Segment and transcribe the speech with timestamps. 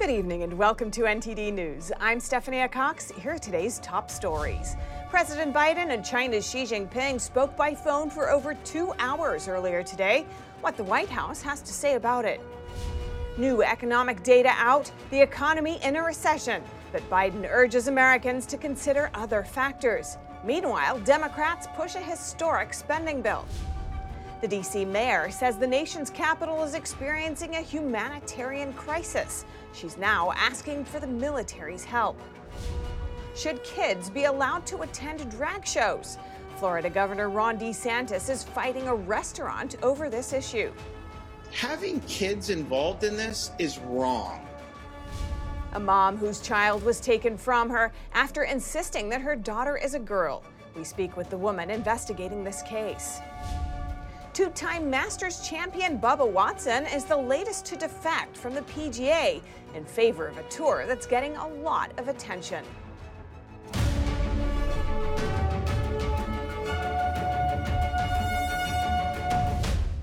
[0.00, 1.92] Good evening and welcome to NTD News.
[2.00, 3.10] I'm Stephanie Cox.
[3.20, 4.74] Here are today's top stories.
[5.10, 10.24] President Biden and China's Xi Jinping spoke by phone for over two hours earlier today.
[10.62, 12.40] What the White House has to say about it.
[13.36, 16.62] New economic data out, the economy in a recession,
[16.92, 20.16] but Biden urges Americans to consider other factors.
[20.42, 23.44] Meanwhile, Democrats push a historic spending bill.
[24.40, 24.86] The D.C.
[24.86, 29.44] mayor says the nation's capital is experiencing a humanitarian crisis.
[29.74, 32.18] She's now asking for the military's help.
[33.36, 36.16] Should kids be allowed to attend drag shows?
[36.56, 40.72] Florida Governor Ron DeSantis is fighting a restaurant over this issue.
[41.52, 44.46] Having kids involved in this is wrong.
[45.74, 49.98] A mom whose child was taken from her after insisting that her daughter is a
[49.98, 50.42] girl.
[50.74, 53.20] We speak with the woman investigating this case.
[54.40, 59.42] Two time Masters champion Bubba Watson is the latest to defect from the PGA
[59.74, 62.64] in favor of a tour that's getting a lot of attention.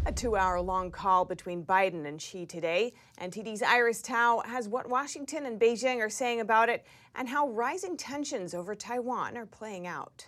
[0.06, 2.94] A two hour long call between Biden and Xi today.
[3.20, 6.86] NTD's Iris Tao has what Washington and Beijing are saying about it
[7.16, 10.28] and how rising tensions over Taiwan are playing out.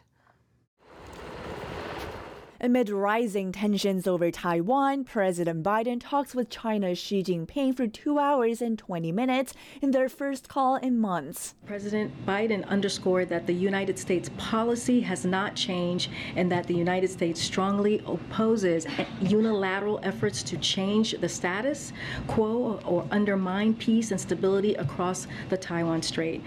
[2.61, 8.63] Amid rising tensions over Taiwan, President Biden talks with China's Xi Jinping for two hours
[8.63, 11.55] and 20 minutes in their first call in months.
[11.67, 17.11] President Biden underscored that the United States policy has not changed and that the United
[17.11, 18.87] States strongly opposes
[19.21, 21.93] unilateral efforts to change the status
[22.29, 26.41] quo or undermine peace and stability across the Taiwan Strait.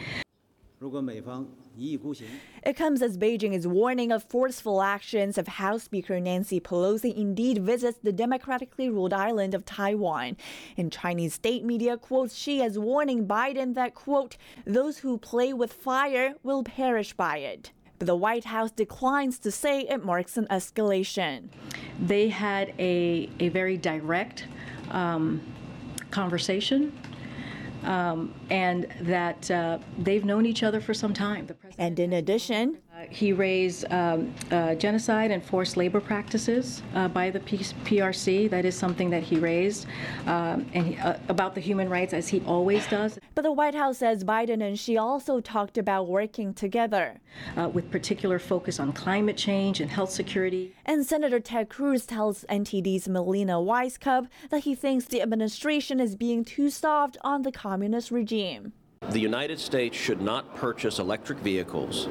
[0.80, 1.46] 如果美方
[2.65, 7.59] it comes as Beijing is warning of forceful actions if House Speaker Nancy Pelosi indeed
[7.59, 10.37] visits the democratically ruled island of Taiwan.
[10.77, 15.73] And Chinese state media quotes Xi as warning Biden that, quote, those who play with
[15.73, 17.73] fire will perish by it.
[17.98, 21.48] But the White House declines to say it marks an escalation.
[22.01, 24.47] They had a, a very direct
[24.91, 25.41] um,
[26.11, 26.92] conversation
[27.85, 31.48] um, and that uh, they've known each other for some time.
[31.79, 37.30] And in addition, uh, he raised um, uh, genocide and forced labor practices uh, by
[37.30, 38.51] the PRC.
[38.51, 39.86] That is something that he raised,
[40.27, 43.19] um, and he, uh, about the human rights as he always does.
[43.35, 47.19] But the White House says Biden and Xi also talked about working together,
[47.57, 50.74] uh, with particular focus on climate change and health security.
[50.85, 56.45] And Senator Ted Cruz tells NTD's Melina Wisecup that he thinks the administration is being
[56.45, 58.74] too soft on the communist regime.
[59.11, 62.08] The United States should not purchase electric vehicles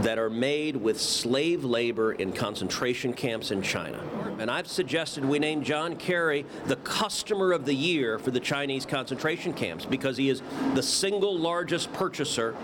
[0.00, 4.02] that are made with slave labor in concentration camps in China.
[4.38, 8.86] And I've suggested we name John Kerry the customer of the year for the Chinese
[8.86, 10.42] concentration camps because he is
[10.74, 12.56] the single largest purchaser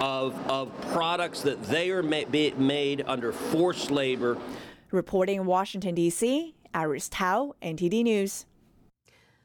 [0.00, 4.38] of, of products that they are ma- made under forced labor.
[4.92, 8.46] Reporting in Washington, D.C., Iris Tao, NTD News.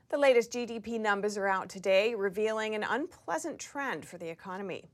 [0.09, 4.85] The latest GDP numbers are out today, revealing an unpleasant trend for the economy.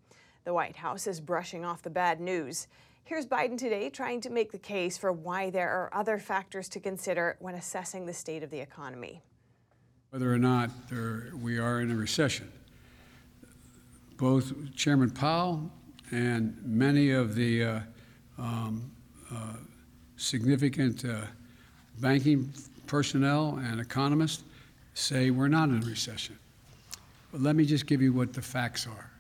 [0.46, 2.70] The White House is brushing off the bad news.
[3.04, 6.80] Here's Biden today trying to make the case for why there are other factors to
[6.80, 9.22] consider when assessing the state of the economy.
[10.12, 12.50] Whether or not there, we are in a recession,
[14.16, 15.70] both Chairman Powell
[16.12, 17.80] and many of the uh,
[18.38, 18.90] um,
[19.30, 19.56] uh,
[20.16, 21.24] significant uh,
[22.00, 22.54] banking
[22.88, 24.44] personnel and economists
[24.94, 26.38] say we're not in a recession.
[27.32, 29.12] But let me just give you what the facts are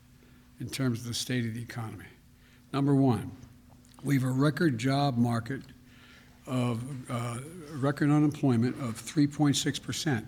[0.59, 2.05] in terms of the state of the economy.
[2.73, 3.31] Number one,
[4.03, 5.61] we have a record job market
[6.47, 7.37] of uh,
[7.73, 10.25] record unemployment of 3.6 percent.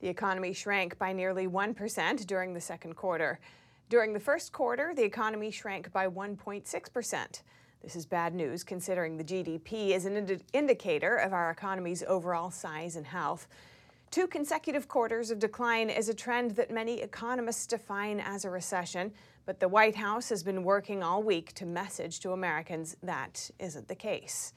[0.00, 3.38] The economy shrank by nearly 1% during the second quarter.
[3.90, 7.42] During the first quarter, the economy shrank by 1.6%.
[7.82, 12.50] This is bad news considering the GDP is an ind- indicator of our economy's overall
[12.50, 13.46] size and health.
[14.10, 19.12] Two consecutive quarters of decline is a trend that many economists define as a recession,
[19.46, 23.86] but the White House has been working all week to message to Americans that isn't
[23.86, 24.52] the case.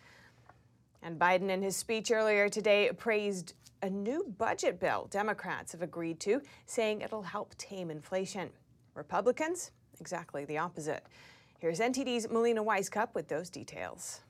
[1.04, 3.54] And Biden, in his speech earlier today, praised
[3.84, 8.50] a new budget bill Democrats have agreed to, saying it'll help tame inflation.
[8.96, 9.70] Republicans,
[10.00, 11.06] exactly the opposite.
[11.60, 14.22] Here's NTD's Melina Wisecup with those details.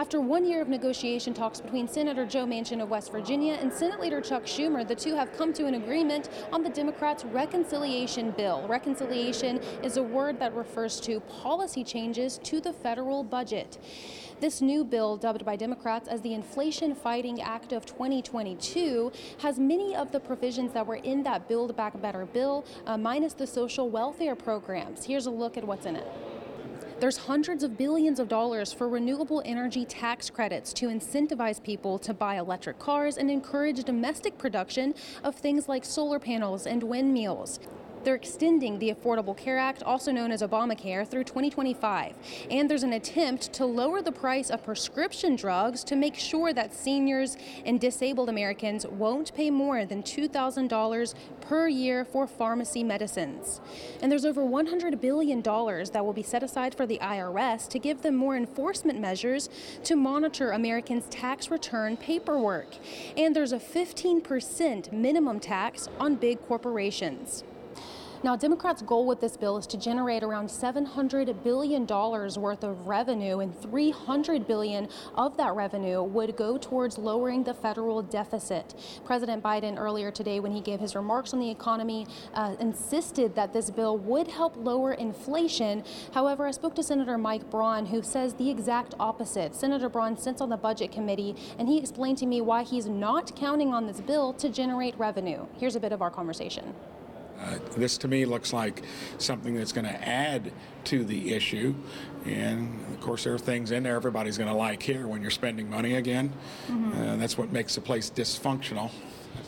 [0.00, 4.00] After one year of negotiation talks between Senator Joe Manchin of West Virginia and Senate
[4.00, 8.66] Leader Chuck Schumer, the two have come to an agreement on the Democrats' reconciliation bill.
[8.66, 13.76] Reconciliation is a word that refers to policy changes to the federal budget.
[14.40, 19.94] This new bill, dubbed by Democrats as the Inflation Fighting Act of 2022, has many
[19.94, 23.90] of the provisions that were in that Build Back Better bill, uh, minus the social
[23.90, 25.04] welfare programs.
[25.04, 26.06] Here's a look at what's in it.
[27.00, 32.12] There's hundreds of billions of dollars for renewable energy tax credits to incentivize people to
[32.12, 34.94] buy electric cars and encourage domestic production
[35.24, 37.58] of things like solar panels and windmills.
[38.02, 42.16] They're extending the Affordable Care Act, also known as Obamacare, through 2025.
[42.50, 46.74] And there's an attempt to lower the price of prescription drugs to make sure that
[46.74, 47.36] seniors
[47.66, 53.60] and disabled Americans won't pay more than $2,000 per year for pharmacy medicines.
[54.00, 58.00] And there's over $100 billion that will be set aside for the IRS to give
[58.00, 59.50] them more enforcement measures
[59.84, 62.76] to monitor Americans' tax return paperwork.
[63.16, 67.44] And there's a 15% minimum tax on big corporations.
[68.22, 73.38] Now, Democrats' goal with this bill is to generate around $700 billion worth of revenue,
[73.38, 78.74] and $300 billion of that revenue would go towards lowering the federal deficit.
[79.06, 83.54] President Biden, earlier today, when he gave his remarks on the economy, uh, insisted that
[83.54, 85.82] this bill would help lower inflation.
[86.12, 89.54] However, I spoke to Senator Mike Braun, who says the exact opposite.
[89.54, 93.34] Senator Braun sits on the Budget Committee, and he explained to me why he's not
[93.34, 95.46] counting on this bill to generate revenue.
[95.56, 96.74] Here's a bit of our conversation.
[97.40, 98.82] Uh, this to me looks like
[99.18, 100.52] something that's going to add
[100.84, 101.74] to the issue.
[102.24, 105.30] And of course, there are things in there everybody's going to like here when you're
[105.30, 106.32] spending money again.
[106.68, 107.02] Mm-hmm.
[107.02, 108.90] Uh, that's what makes the place dysfunctional.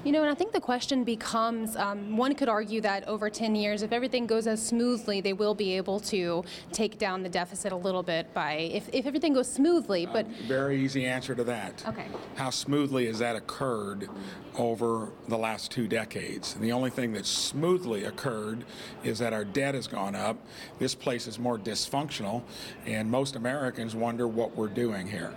[0.04, 3.54] You know, and I think the question becomes um, one could argue that over 10
[3.54, 7.70] years, if everything goes as smoothly, they will be able to take down the deficit
[7.70, 10.06] a little bit by, if, if everything goes smoothly.
[10.06, 11.84] But Very easy answer to that.
[11.86, 12.06] Okay.
[12.34, 14.08] How smoothly has that occurred
[14.56, 16.56] over the last two decades?
[16.56, 18.64] And the only thing that smoothly occurred
[19.04, 20.36] is that our debt has gone up.
[20.80, 22.42] This place is more dysfunctional,
[22.86, 25.32] and most Americans wonder what we're doing here.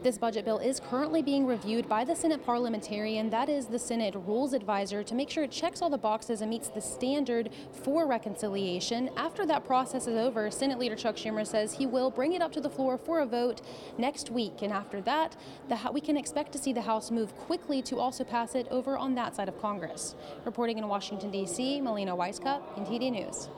[0.00, 4.14] This budget bill is currently being reviewed by the Senate parliamentarian, that is the Senate
[4.14, 8.06] Rules Advisor, to make sure it checks all the boxes and meets the standard for
[8.06, 9.10] reconciliation.
[9.16, 12.52] After that process is over, Senate Leader Chuck Schumer says he will bring it up
[12.52, 13.60] to the floor for a vote
[13.98, 14.62] next week.
[14.62, 15.36] And after that,
[15.68, 18.96] the, we can expect to see the House move quickly to also pass it over
[18.96, 20.14] on that side of Congress.
[20.44, 23.48] Reporting in Washington, D.C., Melina Wisecup, NTD News.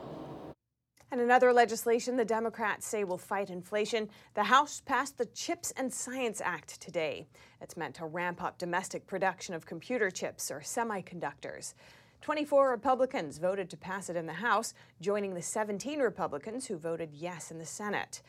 [1.11, 4.09] And another legislation the Democrats say will fight inflation.
[4.33, 7.27] The House passed the CHIPS and Science Act today.
[7.59, 11.73] It's meant to ramp up domestic production of computer chips or semiconductors.
[12.21, 17.09] 24 Republicans voted to pass it in the House, joining the 17 Republicans who voted
[17.13, 18.21] yes in the Senate.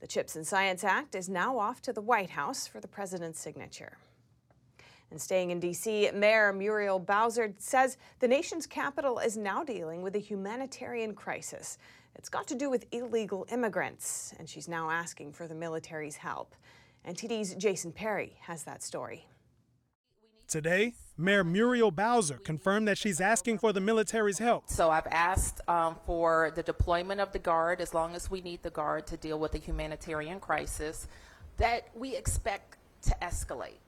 [0.00, 3.38] The CHIPS and Science Act is now off to the White House for the president's
[3.38, 3.98] signature.
[5.10, 10.14] And staying in D.C., Mayor Muriel Bowser says the nation's capital is now dealing with
[10.14, 11.76] a humanitarian crisis.
[12.14, 16.54] It's got to do with illegal immigrants, and she's now asking for the military's help.
[17.06, 19.26] NTD's Jason Perry has that story.
[20.46, 24.68] Today, Mayor Muriel Bowser confirmed that she's asking for the military's help.
[24.68, 28.62] So I've asked um, for the deployment of the Guard as long as we need
[28.64, 31.06] the Guard to deal with the humanitarian crisis
[31.58, 33.78] that we expect to escalate.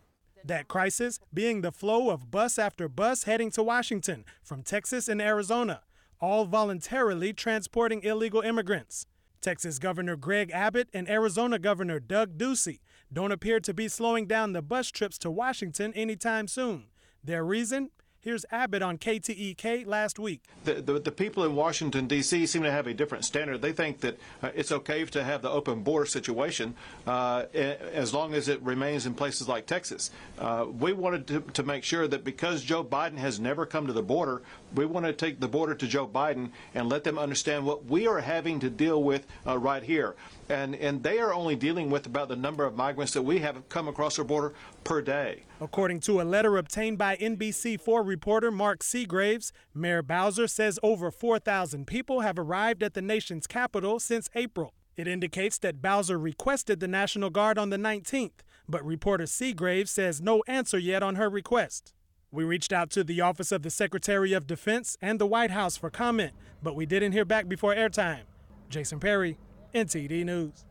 [0.44, 5.20] That crisis being the flow of bus after bus heading to Washington from Texas and
[5.20, 5.80] Arizona
[6.22, 9.06] all voluntarily transporting illegal immigrants.
[9.40, 12.78] Texas Governor Greg Abbott and Arizona Governor Doug Ducey
[13.12, 16.84] don't appear to be slowing down the bus trips to Washington anytime soon.
[17.24, 17.90] Their reason?
[18.22, 20.44] Here's Abbott on KTEK last week.
[20.62, 22.46] The, the, the, people in Washington, D.C.
[22.46, 23.60] seem to have a different standard.
[23.60, 28.32] They think that uh, it's okay to have the open border situation uh, as long
[28.34, 30.12] as it remains in places like Texas.
[30.38, 33.92] Uh, we wanted to, to, make sure that because Joe Biden has never come to
[33.92, 34.42] the border,
[34.74, 38.06] we want to take the border to Joe Biden and let them understand what we
[38.06, 40.14] are having to deal with uh, right here
[40.52, 43.68] and, and they are only dealing with about the number of migrants that we have
[43.68, 44.52] come across our border
[44.84, 45.44] per day.
[45.60, 51.86] According to a letter obtained by NBC4 reporter Mark Segraves, Mayor Bowser says over 4,000
[51.86, 54.74] people have arrived at the nation's capital since April.
[54.96, 60.20] It indicates that Bowser requested the National Guard on the 19th, but reporter Segraves says
[60.20, 61.94] no answer yet on her request.
[62.34, 65.76] We reached out to the Office of the Secretary of Defense and the White House
[65.76, 68.22] for comment, but we didn't hear back before airtime.
[68.70, 69.36] Jason Perry,
[69.74, 70.64] NTD News.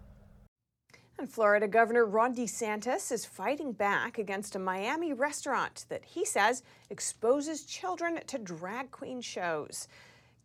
[1.19, 6.63] And Florida Governor Ron DeSantis is fighting back against a Miami restaurant that he says
[6.89, 9.87] exposes children to drag queen shows.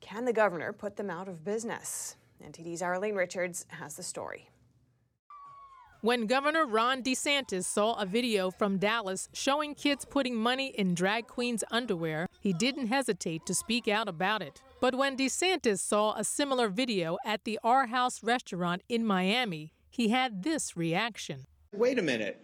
[0.03, 2.17] Can the governor put them out of business?
[2.45, 4.51] NTD's Arlene Richards has the story.
[6.07, 11.27] When Governor Ron DeSantis saw a video from Dallas showing kids putting money in drag
[11.27, 14.63] queens' underwear, he didn't hesitate to speak out about it.
[14.81, 20.11] But when DeSantis saw a similar video at the R House restaurant in Miami, he
[20.11, 21.49] had this reaction.
[21.73, 22.41] Wait a minute.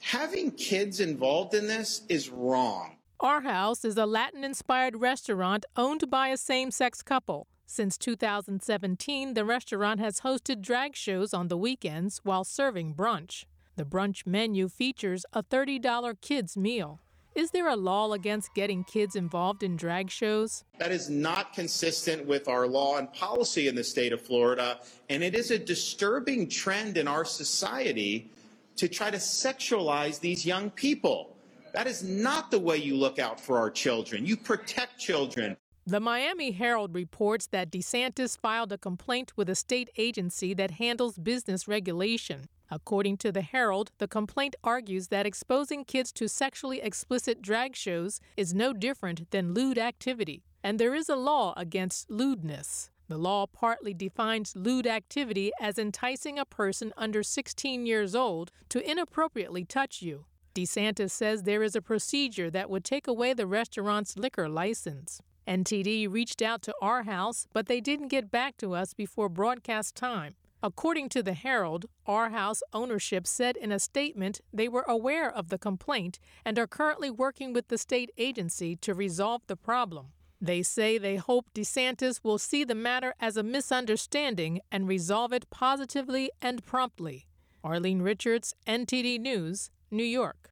[0.00, 2.96] Having kids involved in this is wrong.
[3.20, 7.46] R House is a Latin inspired restaurant owned by a same sex couple.
[7.66, 13.44] Since 2017, the restaurant has hosted drag shows on the weekends while serving brunch.
[13.76, 17.00] The brunch menu features a $30 kids meal.
[17.34, 20.64] Is there a law against getting kids involved in drag shows?
[20.78, 25.22] That is not consistent with our law and policy in the state of Florida, and
[25.22, 28.30] it is a disturbing trend in our society
[28.76, 31.34] to try to sexualize these young people.
[31.72, 34.26] That is not the way you look out for our children.
[34.26, 35.56] You protect children.
[35.84, 41.18] The Miami Herald reports that DeSantis filed a complaint with a state agency that handles
[41.18, 42.44] business regulation.
[42.70, 48.20] According to the Herald, the complaint argues that exposing kids to sexually explicit drag shows
[48.36, 52.90] is no different than lewd activity, and there is a law against lewdness.
[53.08, 58.88] The law partly defines lewd activity as enticing a person under 16 years old to
[58.88, 60.26] inappropriately touch you.
[60.54, 65.20] DeSantis says there is a procedure that would take away the restaurant's liquor license.
[65.46, 69.94] NTD reached out to R House, but they didn't get back to us before broadcast
[69.94, 70.34] time.
[70.62, 75.48] According to the Herald, R House ownership said in a statement they were aware of
[75.48, 80.12] the complaint and are currently working with the state agency to resolve the problem.
[80.40, 85.50] They say they hope DeSantis will see the matter as a misunderstanding and resolve it
[85.50, 87.26] positively and promptly.
[87.64, 90.51] Arlene Richards, NTD News, New York.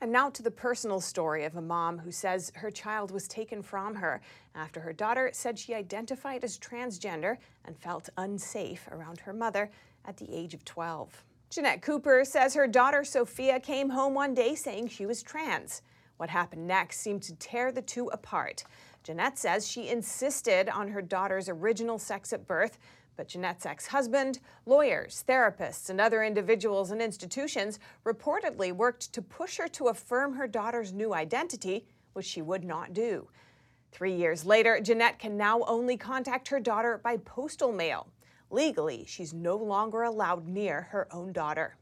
[0.00, 3.62] And now to the personal story of a mom who says her child was taken
[3.62, 4.20] from her
[4.54, 9.70] after her daughter said she identified as transgender and felt unsafe around her mother
[10.04, 11.24] at the age of 12.
[11.48, 15.80] Jeanette Cooper says her daughter Sophia came home one day saying she was trans.
[16.18, 18.64] What happened next seemed to tear the two apart.
[19.02, 22.78] Jeanette says she insisted on her daughter's original sex at birth,
[23.16, 29.56] but Jeanette's ex husband, lawyers, therapists, and other individuals and institutions reportedly worked to push
[29.56, 33.28] her to affirm her daughter's new identity, which she would not do.
[33.92, 38.08] Three years later, Jeanette can now only contact her daughter by postal mail.
[38.50, 41.76] Legally, she's no longer allowed near her own daughter.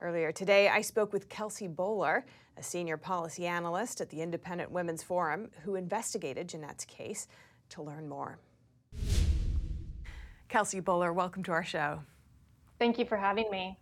[0.00, 2.22] Earlier today, I spoke with Kelsey Bolar,
[2.56, 7.28] a senior policy analyst at the Independent Women's Forum, who investigated Jeanette's case,
[7.68, 8.38] to learn more.
[10.50, 12.00] Kelsey Bolar, welcome to our show.
[12.80, 13.78] Thank you for having me.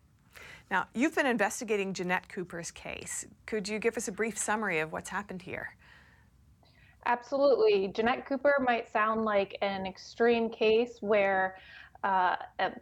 [0.70, 3.26] Now, you've been investigating Jeanette Cooper's case.
[3.46, 5.74] Could you give us a brief summary of what's happened here?
[7.06, 7.88] Absolutely.
[7.88, 11.56] Jeanette Cooper might sound like an extreme case where
[12.04, 12.72] uh, a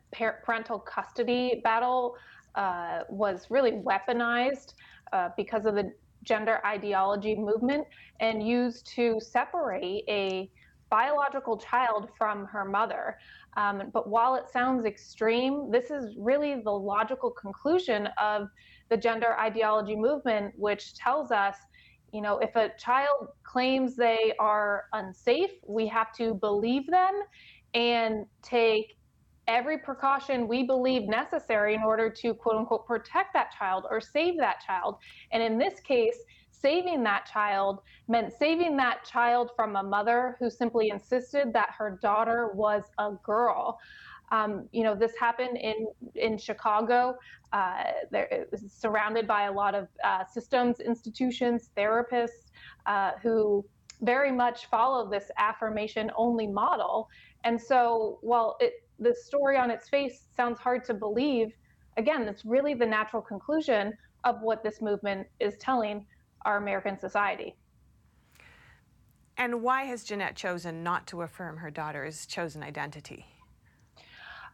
[0.44, 2.16] parental custody battle
[2.56, 4.74] uh, was really weaponized
[5.12, 5.92] uh, because of the
[6.24, 7.86] gender ideology movement
[8.18, 10.50] and used to separate a
[10.90, 13.18] biological child from her mother.
[13.56, 18.48] Um, but while it sounds extreme, this is really the logical conclusion of
[18.88, 21.56] the gender ideology movement, which tells us,
[22.12, 27.22] you know, if a child claims they are unsafe, we have to believe them
[27.74, 28.96] and take
[29.48, 34.36] every precaution we believe necessary in order to quote unquote protect that child or save
[34.38, 34.96] that child.
[35.32, 36.18] And in this case,
[36.60, 41.98] saving that child meant saving that child from a mother who simply insisted that her
[42.02, 43.78] daughter was a girl.
[44.32, 47.16] Um, you know, this happened in in Chicago.
[47.52, 52.50] Uh, there, surrounded by a lot of uh, systems, institutions, therapists
[52.86, 53.64] uh, who
[54.02, 57.08] very much follow this affirmation only model.
[57.44, 61.52] And so, while it, the story on its face sounds hard to believe,
[61.96, 63.92] again, it's really the natural conclusion
[64.25, 66.04] of what this movement is telling
[66.46, 67.54] our American society.
[69.36, 73.26] And why has Jeanette chosen not to affirm her daughter's chosen identity?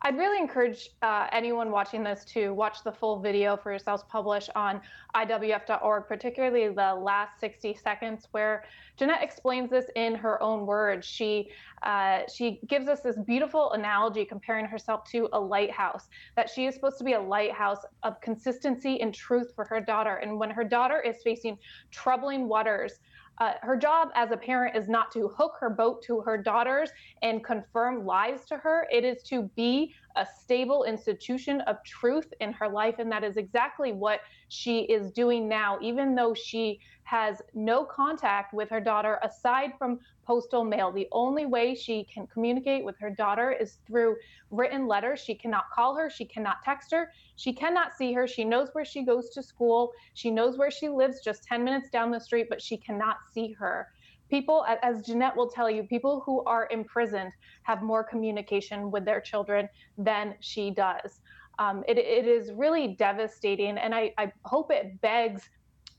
[0.04, 4.50] I'd really encourage uh, anyone watching this to watch the full video for yourselves published
[4.56, 4.80] on
[5.14, 8.64] IWF.org, particularly the last 60 seconds where
[8.96, 11.06] Jeanette explains this in her own words.
[11.06, 11.50] She
[11.84, 16.74] uh, she gives us this beautiful analogy comparing herself to a lighthouse, that she is
[16.74, 20.16] supposed to be a lighthouse of consistency and truth for her daughter.
[20.16, 21.58] And when her daughter is facing
[21.90, 23.00] troubling waters,
[23.38, 26.90] uh, her job as a parent is not to hook her boat to her daughters
[27.22, 28.86] and confirm lies to her.
[28.92, 32.96] It is to be a stable institution of truth in her life.
[32.98, 38.54] And that is exactly what she is doing now, even though she has no contact
[38.54, 40.92] with her daughter aside from postal mail.
[40.92, 44.16] The only way she can communicate with her daughter is through
[44.50, 45.20] written letters.
[45.20, 48.26] She cannot call her, she cannot text her, she cannot see her.
[48.26, 51.90] She knows where she goes to school, she knows where she lives just 10 minutes
[51.90, 53.88] down the street, but she cannot see her.
[54.32, 57.32] People, as Jeanette will tell you, people who are imprisoned
[57.64, 61.20] have more communication with their children than she does.
[61.58, 65.42] Um, it, it is really devastating, and I, I hope it begs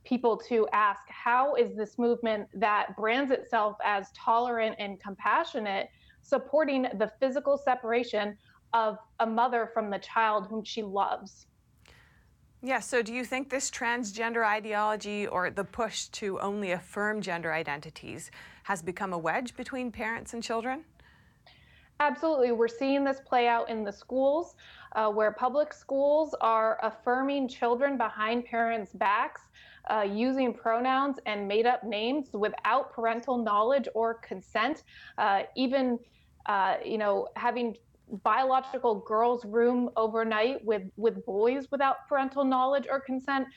[0.03, 5.89] people to ask how is this movement that brands itself as tolerant and compassionate
[6.23, 8.35] supporting the physical separation
[8.73, 11.45] of a mother from the child whom she loves?
[12.65, 17.51] Yeah, so do you think this transgender ideology or the push to only affirm gender
[17.51, 18.31] identities
[18.63, 20.85] has become a wedge between parents and children?
[21.99, 22.53] Absolutely.
[22.53, 24.55] We're seeing this play out in the schools
[24.93, 29.41] uh, where public schools are affirming children behind parents' backs
[29.89, 34.83] uh, using pronouns and made up names without parental knowledge or consent,
[35.17, 35.99] uh, even
[36.45, 37.75] uh, you know having
[38.23, 43.47] biological girls room overnight with with boys without parental knowledge or consent.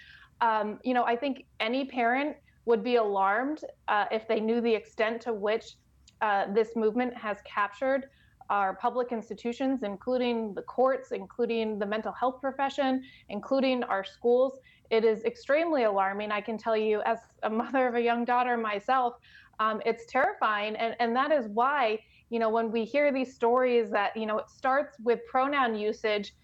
[0.41, 4.75] Um, you know, I think any parent would be alarmed uh, if they knew the
[4.75, 5.77] extent to which
[6.21, 8.07] uh, this movement has captured
[8.49, 14.61] our public institutions, including the courts, including the mental health profession, including our schools
[14.91, 16.31] it is extremely alarming.
[16.31, 19.15] I can tell you, as a mother of a young daughter myself,
[19.59, 20.77] um, it's terrifying.
[20.77, 21.99] And, and that is why,
[22.31, 26.35] you know, when we hear these stories that, you know, it starts with pronoun usage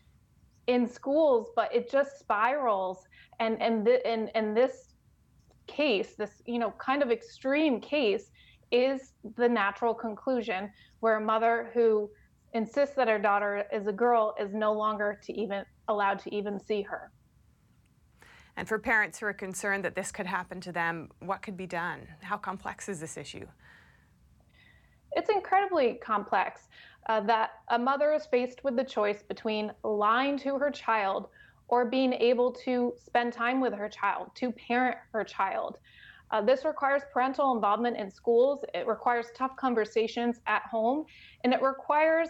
[0.67, 3.05] in schools, but it just spirals.
[3.41, 4.95] And, and, th- and, and this
[5.67, 8.31] case, this, you know, kind of extreme case,
[8.71, 10.71] is the natural conclusion
[11.01, 12.11] where a mother who
[12.55, 16.59] insists that her daughter is a girl is no longer to even allowed to even
[16.59, 17.11] see her.
[18.57, 21.67] And for parents who are concerned that this could happen to them, what could be
[21.67, 22.07] done?
[22.21, 23.47] How complex is this issue?
[25.15, 26.69] It's incredibly complex
[27.09, 31.29] uh, that a mother is faced with the choice between lying to her child
[31.69, 35.79] or being able to spend time with her child, to parent her child.
[36.31, 41.05] Uh, this requires parental involvement in schools, it requires tough conversations at home,
[41.45, 42.29] and it requires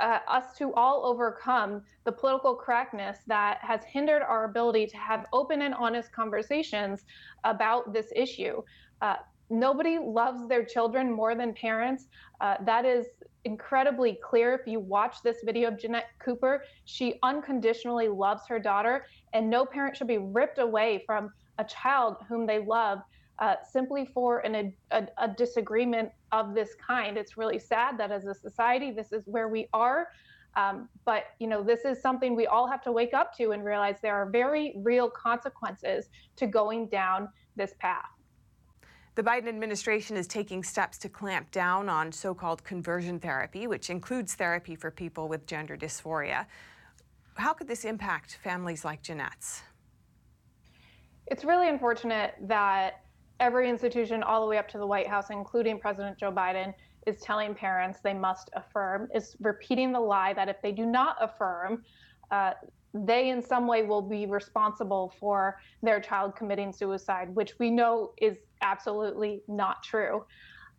[0.00, 5.26] uh, us to all overcome the political correctness that has hindered our ability to have
[5.32, 7.04] open and honest conversations
[7.44, 8.62] about this issue.
[9.00, 9.16] Uh,
[9.52, 12.06] nobody loves their children more than parents.
[12.40, 13.06] Uh, that is
[13.44, 16.64] incredibly clear if you watch this video of Jeanette Cooper.
[16.84, 22.16] She unconditionally loves her daughter, and no parent should be ripped away from a child
[22.28, 23.00] whom they love
[23.38, 27.16] uh, simply for an, a, a, disagreement of this kind.
[27.16, 30.08] It's really sad that as a society, this is where we are.
[30.54, 33.64] Um, but you know, this is something we all have to wake up to and
[33.64, 38.10] realize there are very real consequences to going down this path.
[39.14, 43.90] The Biden administration is taking steps to clamp down on so called conversion therapy, which
[43.90, 46.46] includes therapy for people with gender dysphoria.
[47.34, 49.62] How could this impact families like Jeanette's?
[51.26, 53.02] It's really unfortunate that
[53.38, 56.72] every institution, all the way up to the White House, including President Joe Biden,
[57.06, 61.16] is telling parents they must affirm, is repeating the lie that if they do not
[61.20, 61.84] affirm,
[62.30, 62.52] uh,
[62.94, 68.12] they in some way will be responsible for their child committing suicide, which we know
[68.18, 70.24] is absolutely not true.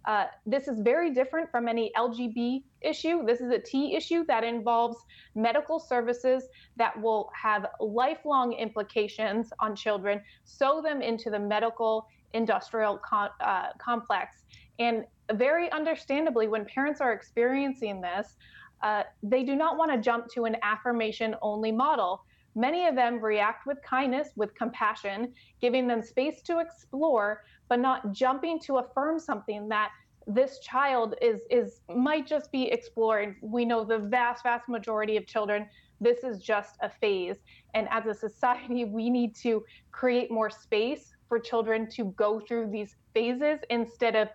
[0.05, 3.25] Uh, this is very different from any LGB issue.
[3.25, 4.97] This is a T issue that involves
[5.33, 6.43] medical services
[6.75, 14.43] that will have lifelong implications on children, sew them into the medical industrial uh, complex.
[14.79, 18.35] And very understandably, when parents are experiencing this,
[18.81, 22.25] uh, they do not want to jump to an affirmation only model.
[22.55, 28.11] Many of them react with kindness, with compassion, giving them space to explore, but not
[28.11, 29.89] jumping to affirm something that
[30.25, 33.35] this child is is might just be exploring.
[33.41, 35.67] We know the vast, vast majority of children,
[35.99, 37.37] this is just a phase.
[37.73, 42.69] And as a society, we need to create more space for children to go through
[42.71, 44.27] these phases instead of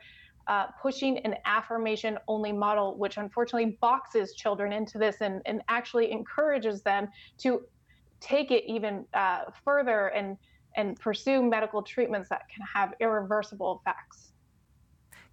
[0.48, 6.10] uh, pushing an affirmation only model, which unfortunately boxes children into this and, and actually
[6.10, 7.60] encourages them to
[8.20, 10.38] take it even uh, further and,
[10.76, 14.32] and pursue medical treatments that can have irreversible effects.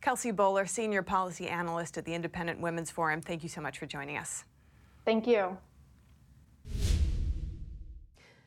[0.02, 3.86] Kelsey Bolar, Senior Policy Analyst at the Independent Women's Forum, thank you so much for
[3.86, 4.44] joining us.
[5.04, 5.58] Thank you.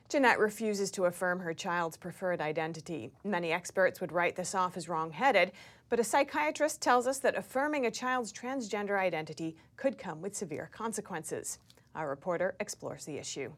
[0.09, 3.11] Jeanette refuses to affirm her child's preferred identity.
[3.25, 5.53] Many experts would write this off as wrong-headed,
[5.91, 10.71] but a psychiatrist tells us that affirming a child's transgender identity could come with severe
[10.73, 11.59] consequences.
[11.95, 13.53] Our reporter explores the issue.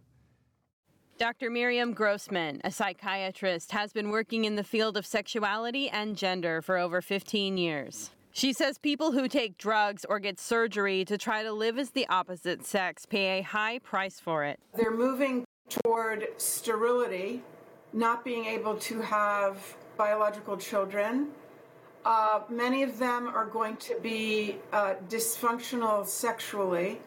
[1.20, 1.50] Dr.
[1.50, 6.78] Miriam Grossman, a psychiatrist, has been working in the field of sexuality and gender for
[6.78, 8.08] over 15 years.
[8.32, 12.08] She says people who take drugs or get surgery to try to live as the
[12.08, 14.60] opposite sex pay a high price for it.
[14.74, 17.42] They're moving toward sterility,
[17.92, 21.32] not being able to have biological children.
[22.02, 26.98] Uh, many of them are going to be uh, dysfunctional sexually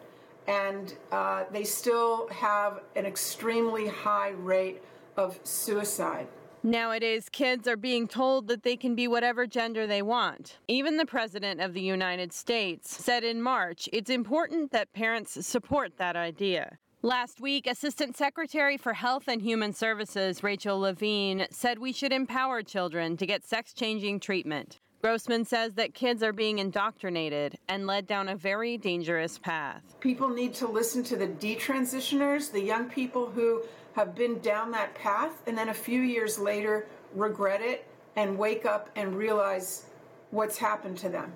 [0.46, 4.82] and uh, they still have an extremely high rate
[5.16, 6.26] of suicide.
[6.62, 10.56] Nowadays, kids are being told that they can be whatever gender they want.
[10.66, 15.98] Even the President of the United States said in March it's important that parents support
[15.98, 16.78] that idea.
[17.02, 22.62] Last week, Assistant Secretary for Health and Human Services Rachel Levine said we should empower
[22.62, 24.80] children to get sex changing treatment.
[25.04, 29.82] Grossman says that kids are being indoctrinated and led down a very dangerous path.
[30.00, 33.60] People need to listen to the detransitioners, the young people who
[33.96, 37.86] have been down that path, and then a few years later regret it
[38.16, 39.84] and wake up and realize
[40.30, 41.34] what's happened to them.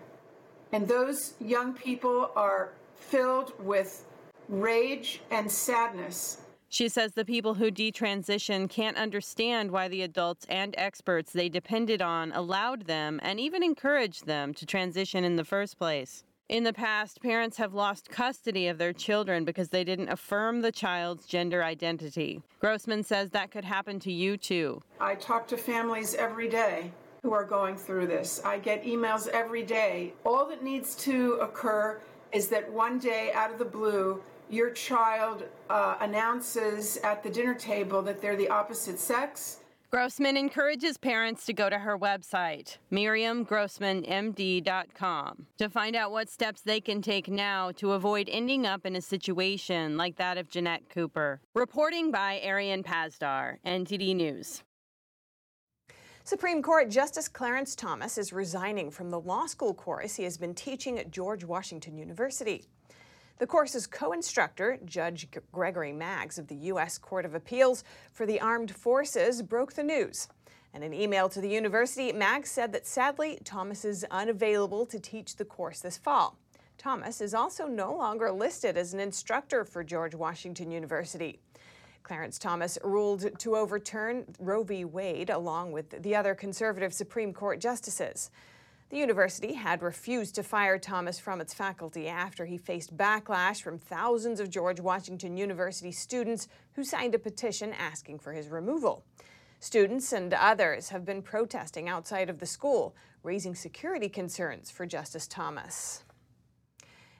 [0.73, 4.07] And those young people are filled with
[4.49, 10.75] rage and sadness she says the people who detransition can't understand why the adults and
[10.77, 15.79] experts they depended on allowed them and even encouraged them to transition in the first
[15.79, 16.25] place.
[16.49, 20.73] In the past, parents have lost custody of their children because they didn't affirm the
[20.73, 22.43] child's gender identity.
[22.61, 24.83] Grossman says that could happen to you too.
[24.99, 26.91] I talk to families every day
[27.23, 28.41] who are going through this.
[28.45, 30.15] I get emails every day.
[30.25, 32.01] All that needs to occur
[32.33, 37.55] is that one day, out of the blue, your child uh, announces at the dinner
[37.55, 39.59] table that they're the opposite sex.
[39.91, 46.79] Grossman encourages parents to go to her website, miriamgrossmanmd.com, to find out what steps they
[46.79, 51.41] can take now to avoid ending up in a situation like that of Jeanette Cooper.
[51.55, 54.63] Reporting by Arian Pazdar, NTD News.
[56.25, 60.55] Supreme Court Justice Clarence Thomas is resigning from the law school course he has been
[60.55, 62.67] teaching at George Washington University.
[63.39, 66.99] The course's co instructor, Judge Gregory Maggs of the U.S.
[66.99, 70.27] Court of Appeals for the Armed Forces, broke the news.
[70.75, 75.37] In an email to the university, Maggs said that sadly, Thomas is unavailable to teach
[75.37, 76.37] the course this fall.
[76.79, 81.39] Thomas is also no longer listed as an instructor for George Washington University.
[82.03, 84.85] Clarence Thomas ruled to overturn Roe v.
[84.85, 88.31] Wade along with the other conservative Supreme Court justices.
[88.91, 93.79] The university had refused to fire Thomas from its faculty after he faced backlash from
[93.79, 99.05] thousands of George Washington University students who signed a petition asking for his removal.
[99.61, 105.27] Students and others have been protesting outside of the school, raising security concerns for Justice
[105.27, 106.05] Thomas.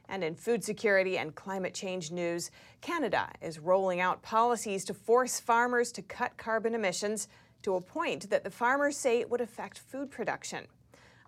[0.09, 2.51] And in food security and climate change news,
[2.81, 7.29] Canada is rolling out policies to force farmers to cut carbon emissions
[7.61, 10.67] to a point that the farmers say it would affect food production.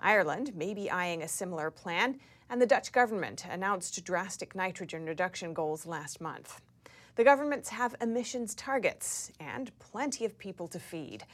[0.01, 5.55] Ireland may be eyeing a similar plan, and the Dutch government announced drastic nitrogen reduction
[5.55, 6.61] goals last month.
[7.17, 11.25] The governments have emissions targets and plenty of people to feed.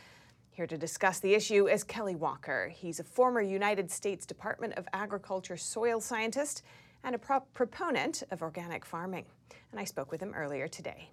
[0.50, 2.72] Here to discuss the issue is Kelly Walker.
[2.74, 6.62] He's a former United States Department of Agriculture soil scientist
[7.04, 9.26] and a pro- proponent of organic farming.
[9.70, 11.10] And I spoke with him earlier today.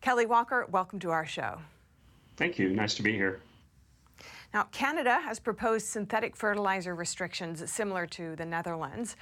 [0.00, 1.58] Kelly Walker, welcome to our show.
[2.36, 2.70] Thank you.
[2.70, 3.40] Nice to be here.
[4.52, 9.16] Now, Canada has proposed synthetic fertilizer restrictions similar to the Netherlands.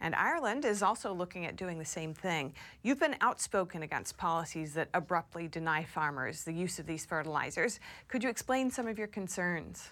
[0.00, 2.54] And Ireland is also looking at doing the same thing.
[2.82, 7.78] You've been outspoken against policies that abruptly deny farmers the use of these fertilizers.
[8.08, 9.90] Could you explain some of your concerns?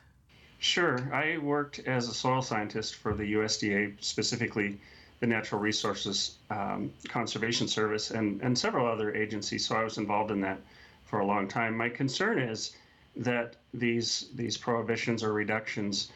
[0.58, 0.98] Sure.
[1.14, 4.80] I worked as a soil scientist for the USDA, specifically
[5.20, 9.64] the Natural Resources um, Conservation Service, and, and several other agencies.
[9.64, 10.58] So I was involved in that
[11.04, 11.76] for a long time.
[11.76, 12.76] My concern is
[13.16, 16.10] that these these prohibitions or reductions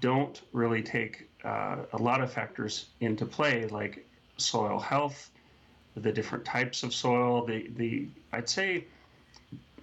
[0.00, 5.30] don't really take uh, a lot of factors into play, like soil health,
[5.96, 8.84] the different types of soil, the the I'd say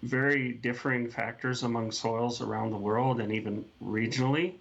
[0.03, 4.53] very differing factors among soils around the world and even regionally.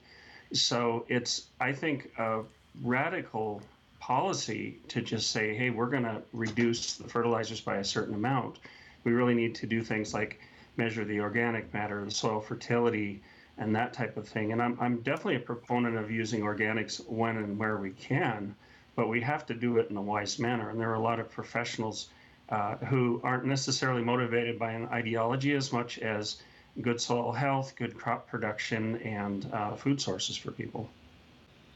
[0.52, 2.42] So it's I think a
[2.82, 3.62] radical
[4.00, 8.58] policy to just say, hey, we're going to reduce the fertilizers by a certain amount.
[9.04, 10.40] We really need to do things like
[10.78, 13.20] measure the organic matter, the soil fertility,
[13.58, 14.52] and that type of thing.
[14.52, 18.54] And I'm, I'm definitely a proponent of using organics when and where we can,
[18.94, 20.70] but we have to do it in a wise manner.
[20.70, 22.08] And there are a lot of professionals
[22.48, 26.40] uh, who aren't necessarily motivated by an ideology as much as
[26.80, 30.88] good soil health, good crop production, and uh, food sources for people.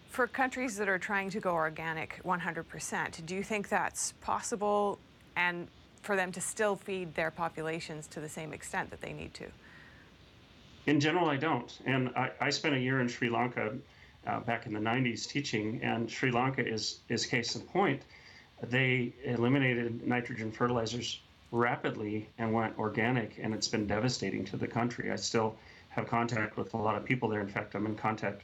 [0.08, 4.98] For countries that are trying to go organic 100%, do you think that's possible
[5.36, 5.68] and
[6.02, 9.46] for them to still feed their populations to the same extent that they need to?
[10.86, 11.78] In general, I don't.
[11.86, 13.72] And I, I spent a year in Sri Lanka
[14.26, 18.02] uh, back in the 90s teaching, and Sri Lanka is, is case in point.
[18.62, 21.20] They eliminated nitrogen fertilizers
[21.52, 25.10] rapidly and went organic, and it's been devastating to the country.
[25.12, 25.56] I still
[25.90, 27.40] have contact with a lot of people there.
[27.40, 28.42] In fact, I'm in contact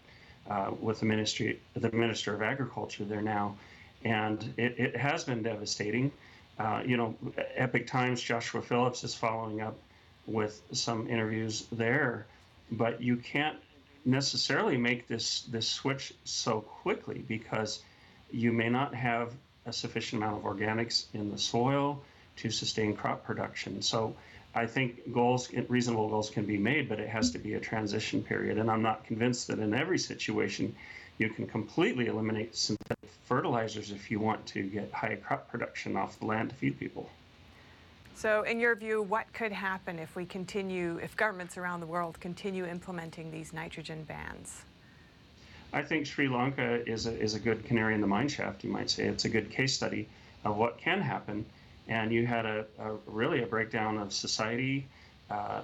[0.48, 3.56] uh, with the ministry, the Minister of Agriculture there now,
[4.04, 6.12] and it, it has been devastating.
[6.58, 7.14] Uh, you know,
[7.56, 9.76] Epoch Times, Joshua Phillips is following up
[10.26, 12.26] with some interviews there,
[12.70, 13.56] but you can't
[14.04, 17.82] necessarily make this this switch so quickly because
[18.30, 19.32] you may not have
[19.66, 22.02] a sufficient amount of organics in the soil
[22.36, 23.82] to sustain crop production.
[23.82, 24.14] So
[24.54, 28.22] I think goals, reasonable goals can be made, but it has to be a transition
[28.22, 28.58] period.
[28.58, 30.74] And I'm not convinced that in every situation
[31.18, 36.18] you can completely eliminate synthetic fertilizers if you want to get high crop production off
[36.20, 37.10] the land to feed people.
[38.14, 42.18] So, in your view, what could happen if we continue, if governments around the world
[42.18, 44.62] continue implementing these nitrogen bans?
[45.72, 48.70] I think Sri Lanka is a, is a good canary in the mine shaft, you
[48.70, 49.04] might say.
[49.04, 50.08] It's a good case study
[50.44, 51.44] of what can happen.
[51.86, 54.88] And you had a, a really a breakdown of society,
[55.30, 55.60] uh,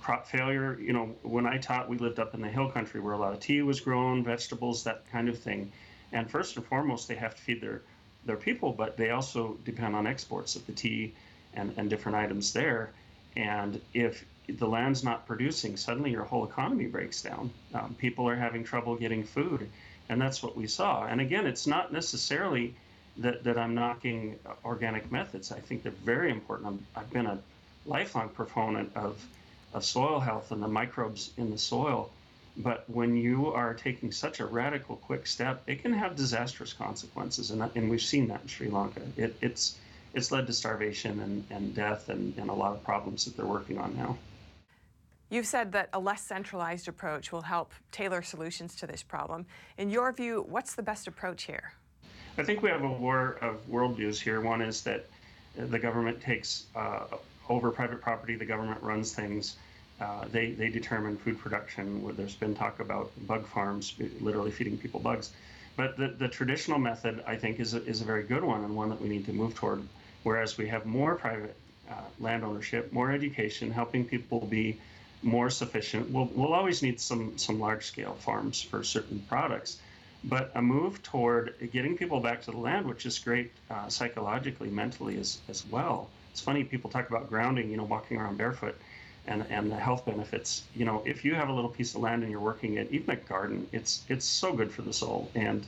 [0.00, 0.78] crop failure.
[0.78, 3.32] You know, when I taught, we lived up in the hill country where a lot
[3.32, 5.72] of tea was grown, vegetables, that kind of thing.
[6.12, 7.82] And first and foremost, they have to feed their,
[8.26, 11.14] their people, but they also depend on exports of the tea
[11.54, 12.90] and, and different items there.
[13.36, 17.50] And if the land's not producing, suddenly your whole economy breaks down.
[17.74, 19.68] Um, people are having trouble getting food.
[20.08, 21.04] And that's what we saw.
[21.04, 22.74] And again, it's not necessarily
[23.18, 25.52] that, that I'm knocking organic methods.
[25.52, 26.82] I think they're very important.
[26.96, 27.38] i have been a
[27.86, 29.24] lifelong proponent of,
[29.72, 32.10] of soil health and the microbes in the soil.
[32.56, 37.50] But when you are taking such a radical, quick step, it can have disastrous consequences.
[37.50, 39.02] And, and we've seen that in Sri Lanka.
[39.16, 39.78] It, it's,
[40.14, 43.46] it's led to starvation and, and death and, and a lot of problems that they're
[43.46, 44.18] working on now.
[45.30, 49.46] You've said that a less centralized approach will help tailor solutions to this problem.
[49.78, 51.72] In your view, what's the best approach here?
[52.36, 54.40] I think we have a war of worldviews here.
[54.40, 55.06] One is that
[55.56, 57.04] the government takes uh,
[57.50, 59.56] over private property, the government runs things.
[60.00, 62.02] Uh, they, they determine food production.
[62.02, 65.30] Where there's been talk about bug farms, literally feeding people bugs.
[65.76, 68.74] But the, the traditional method, I think, is a, is a very good one and
[68.74, 69.82] one that we need to move toward
[70.22, 71.54] whereas we have more private
[71.90, 74.78] uh, land ownership, more education, helping people be
[75.22, 76.10] more sufficient.
[76.10, 79.78] We'll, we'll always need some, some large scale farms for certain products,
[80.24, 84.68] but a move toward getting people back to the land, which is great uh, psychologically,
[84.68, 86.08] mentally as, as well.
[86.30, 88.76] It's funny, people talk about grounding, you know, walking around barefoot
[89.26, 90.64] and, and the health benefits.
[90.74, 93.10] You know, if you have a little piece of land and you're working it, even
[93.10, 95.30] a garden, it's, it's so good for the soul.
[95.34, 95.66] And,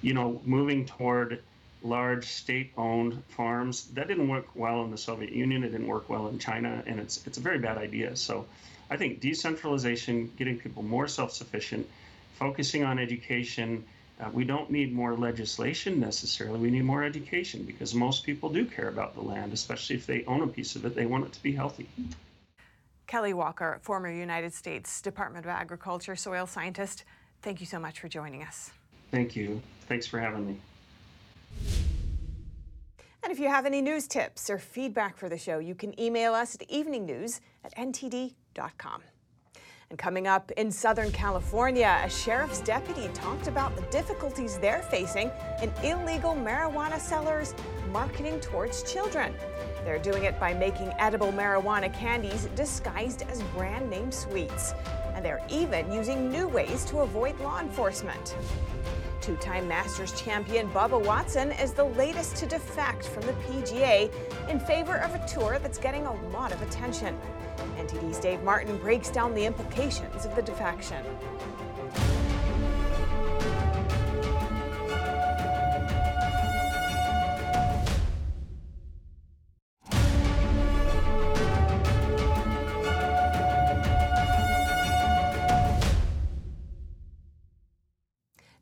[0.00, 1.42] you know, moving toward
[1.82, 3.86] large state-owned farms.
[3.88, 5.64] That didn't work well in the Soviet Union.
[5.64, 8.16] It didn't work well in China, and it's it's a very bad idea.
[8.16, 8.46] So,
[8.90, 11.88] I think decentralization, getting people more self-sufficient,
[12.34, 13.84] focusing on education.
[14.22, 16.58] Uh, we don't need more legislation necessarily.
[16.58, 20.24] We need more education because most people do care about the land, especially if they
[20.26, 20.94] own a piece of it.
[20.94, 21.88] They want it to be healthy.
[23.08, 27.04] Kelly Walker, former United States Department of Agriculture soil scientist,
[27.42, 28.70] thank you so much for joining us.
[29.10, 29.60] Thank you.
[29.88, 30.56] Thanks for having me.
[33.24, 36.32] And if you have any news tips or feedback for the show, you can email
[36.32, 39.02] us at eveningnews at ntd.com.
[39.92, 45.30] And coming up in Southern California, a sheriff's deputy talked about the difficulties they're facing
[45.60, 47.54] in illegal marijuana sellers
[47.90, 49.34] marketing towards children.
[49.84, 54.72] They're doing it by making edible marijuana candies disguised as brand name sweets.
[55.14, 58.34] And they're even using new ways to avoid law enforcement.
[59.20, 64.10] Two time Masters champion Bubba Watson is the latest to defect from the PGA
[64.48, 67.14] in favor of a tour that's getting a lot of attention.
[67.76, 71.04] NTD's Dave Martin breaks down the implications of the defection.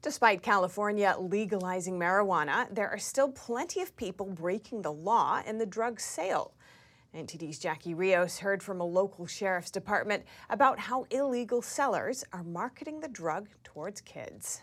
[0.02, 5.66] Despite California legalizing marijuana, there are still plenty of people breaking the law in the
[5.66, 6.52] drug sale.
[7.14, 13.00] NTD's Jackie Rios heard from a local sheriff's department about how illegal sellers are marketing
[13.00, 14.62] the drug towards kids.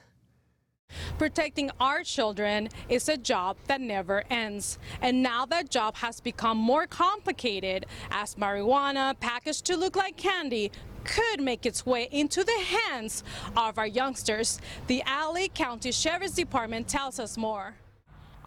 [1.17, 4.79] Protecting our children is a job that never ends.
[5.01, 10.71] And now that job has become more complicated as marijuana packaged to look like candy
[11.03, 13.25] could make its way into the hands
[13.57, 14.61] of our youngsters.
[14.87, 17.75] The LA County Sheriff's Department tells us more.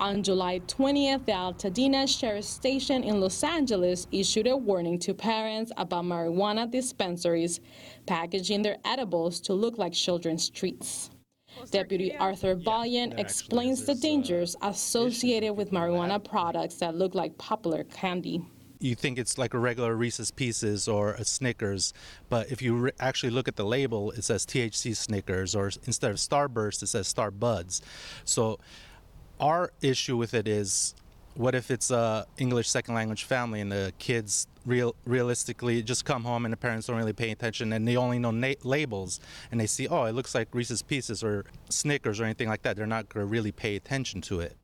[0.01, 5.73] On July 20th, the Altadena Sheriff's Station in Los Angeles issued a warning to parents
[5.77, 7.61] about marijuana dispensaries
[8.07, 11.11] packaging their edibles to look like children's treats.
[11.71, 18.43] Deputy Arthur Valiant explains the dangers associated with marijuana products that look like popular candy
[18.83, 21.93] you think it's like a regular Reese's Pieces or a Snickers,
[22.31, 26.11] but if you re- actually look at the label, it says THC Snickers, or instead
[26.11, 27.83] of Starburst, it says Star Buds.
[28.25, 28.59] So
[29.41, 30.95] our issue with it is
[31.35, 36.23] what if it's a English second language family and the kids real realistically just come
[36.23, 39.59] home and the parents don't really pay attention and they only know na- labels and
[39.59, 42.77] they see oh it looks like Reese's Pieces or Snickers or anything like that.
[42.77, 44.57] They're not going to really pay attention to it.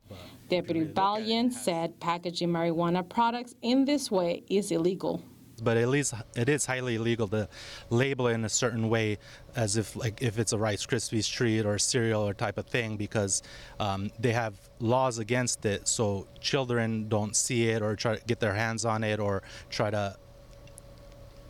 [0.49, 5.23] Deputy Valiant said packaging marijuana products in this way is illegal
[5.63, 7.47] but at least it is highly illegal to
[7.89, 9.17] label it in a certain way
[9.55, 12.97] as if like if it's a rice krispies treat or cereal or type of thing
[12.97, 13.43] because
[13.79, 15.87] um, they have laws against it.
[15.87, 19.89] So children don't see it or try to get their hands on it or try
[19.89, 20.15] to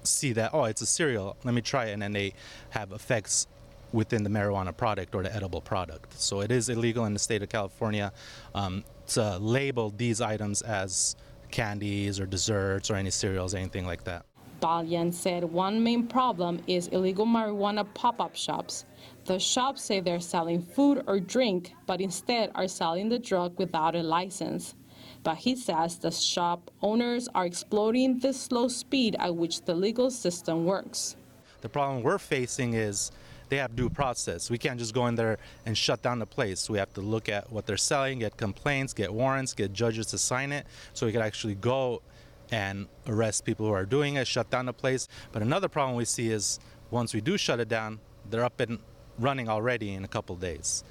[0.04, 2.32] see that oh it's a cereal let me try it and then they
[2.70, 3.46] have effects
[3.92, 6.20] within the marijuana product or the edible product.
[6.20, 8.12] So it is illegal in the state of california
[8.56, 11.16] um, to label these items as
[11.52, 14.26] candies or desserts or any cereals, anything like that.
[14.62, 18.86] Valiant said one main problem is illegal marijuana pop up shops.
[19.26, 23.96] The shops say they're selling food or drink, but instead are selling the drug without
[23.96, 24.76] a license.
[25.24, 30.10] But he says the shop owners are exploiting the slow speed at which the legal
[30.10, 31.18] system works.
[31.62, 33.12] The problem we're facing is
[33.50, 34.50] they have due process.
[34.50, 36.70] We can't just go in there and shut down the place.
[36.70, 40.18] We have to look at what they're selling, get complaints, get warrants, get judges to
[40.18, 42.02] sign it, so we can actually go
[42.52, 45.08] and arrest people who are doing it, shut down the place.
[45.32, 46.60] But another problem we see is
[46.92, 48.80] once we do shut it down, they're up and
[49.20, 50.84] running already in a couple days.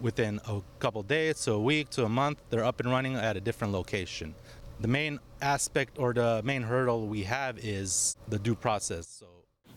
[0.00, 3.36] Within a couple days to a week to a month, they're up and running at
[3.36, 4.34] a different location.
[4.80, 9.06] The main aspect or the main hurdle we have is the due process.
[9.06, 9.26] So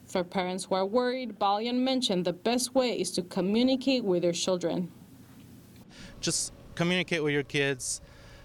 [0.10, 4.34] for parents who are worried, Valiant mentioned the best way is to communicate with their
[4.34, 4.92] children.
[6.20, 8.02] Just communicate with your kids,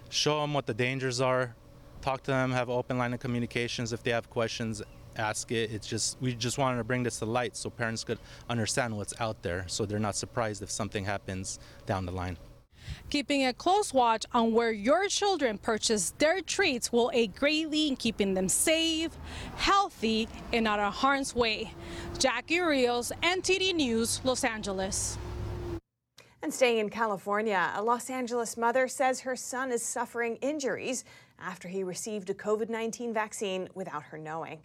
[0.09, 1.55] show them what the dangers are,
[2.01, 3.91] talk to them, have open line of communications.
[3.91, 4.81] If they have questions,
[5.17, 5.71] ask it.
[5.71, 9.19] It's just we just wanted to bring this to light so parents could understand what's
[9.19, 12.37] out there, so they're not surprised if something happens down the line.
[13.09, 17.95] Keeping a close watch on where your children purchase their treats will aid greatly in
[17.95, 19.11] keeping them safe,
[19.55, 21.73] healthy, and out of harm's way.
[22.17, 25.17] Jackie Rios, NTD News, Los Angeles.
[26.41, 31.03] And staying in California, a Los Angeles mother says her son is suffering injuries
[31.39, 34.61] after he received a COVID 19 vaccine without her knowing.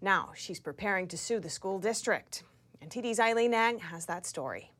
[0.00, 2.42] Now she's preparing to sue the school district.
[2.84, 4.72] NTD's Eileen Ang has that story.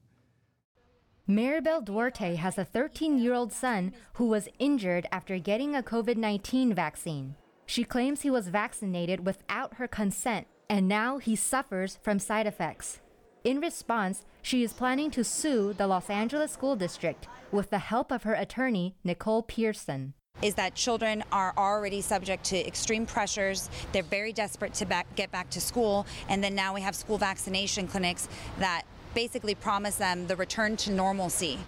[1.29, 6.17] Maribel Duarte has a 13 year old son who was injured after getting a COVID
[6.17, 7.37] 19 vaccine.
[7.65, 12.99] She claims he was vaccinated without her consent, and now he suffers from side effects.
[13.45, 18.11] In response, she is planning to sue the Los Angeles School District with the help
[18.11, 23.71] of her attorney, Nicole Pearson is that children are already subject to extreme pressures.
[23.93, 26.07] They're very desperate to back, get back to school.
[26.29, 28.83] And then now we have school vaccination clinics that
[29.15, 31.59] basically promise them the return to normalcy.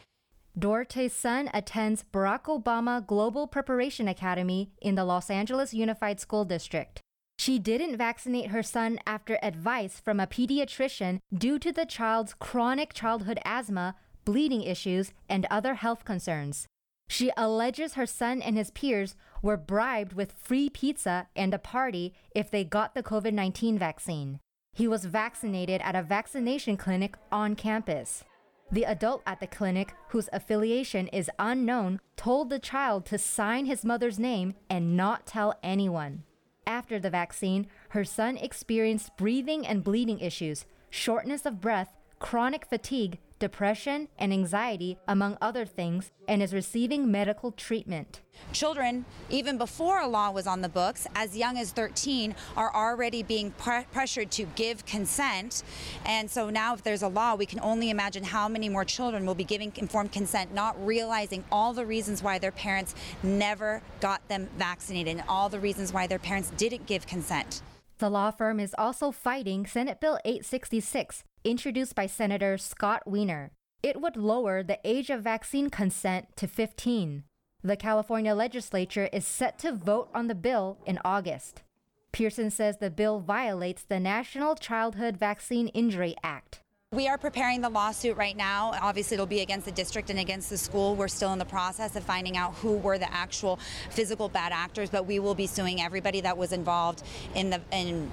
[0.58, 7.00] Duarte's son attends Barack Obama Global Preparation Academy in the Los Angeles Unified School District.
[7.38, 12.94] She didn't vaccinate her son after advice from a pediatrician due to the child's chronic
[12.94, 16.66] childhood asthma, bleeding issues, and other health concerns.
[17.08, 22.14] She alleges her son and his peers were bribed with free pizza and a party
[22.34, 24.40] if they got the COVID 19 vaccine.
[24.74, 28.24] He was vaccinated at a vaccination clinic on campus.
[28.72, 33.84] The adult at the clinic, whose affiliation is unknown, told the child to sign his
[33.84, 36.24] mother's name and not tell anyone.
[36.66, 43.18] After the vaccine, her son experienced breathing and bleeding issues, shortness of breath, chronic fatigue,
[43.38, 48.22] depression, and anxiety, among other things, and is receiving medical treatment.
[48.52, 53.22] Children, even before a law was on the books, as young as 13, are already
[53.22, 55.62] being pre- pressured to give consent.
[56.06, 59.26] And so now, if there's a law, we can only imagine how many more children
[59.26, 64.26] will be giving informed consent, not realizing all the reasons why their parents never got
[64.28, 67.60] them vaccinated and all the reasons why their parents didn't give consent.
[67.98, 73.52] The law firm is also fighting Senate Bill 866, introduced by Senator Scott Wiener.
[73.84, 77.22] It would lower the age of vaccine consent to 15.
[77.62, 81.62] The California legislature is set to vote on the bill in August.
[82.10, 86.63] Pearson says the bill violates the National Childhood Vaccine Injury Act.
[86.94, 88.70] We are preparing the lawsuit right now.
[88.80, 90.94] Obviously, it'll be against the district and against the school.
[90.94, 93.58] We're still in the process of finding out who were the actual
[93.90, 97.02] physical bad actors, but we will be suing everybody that was involved
[97.34, 98.08] in the in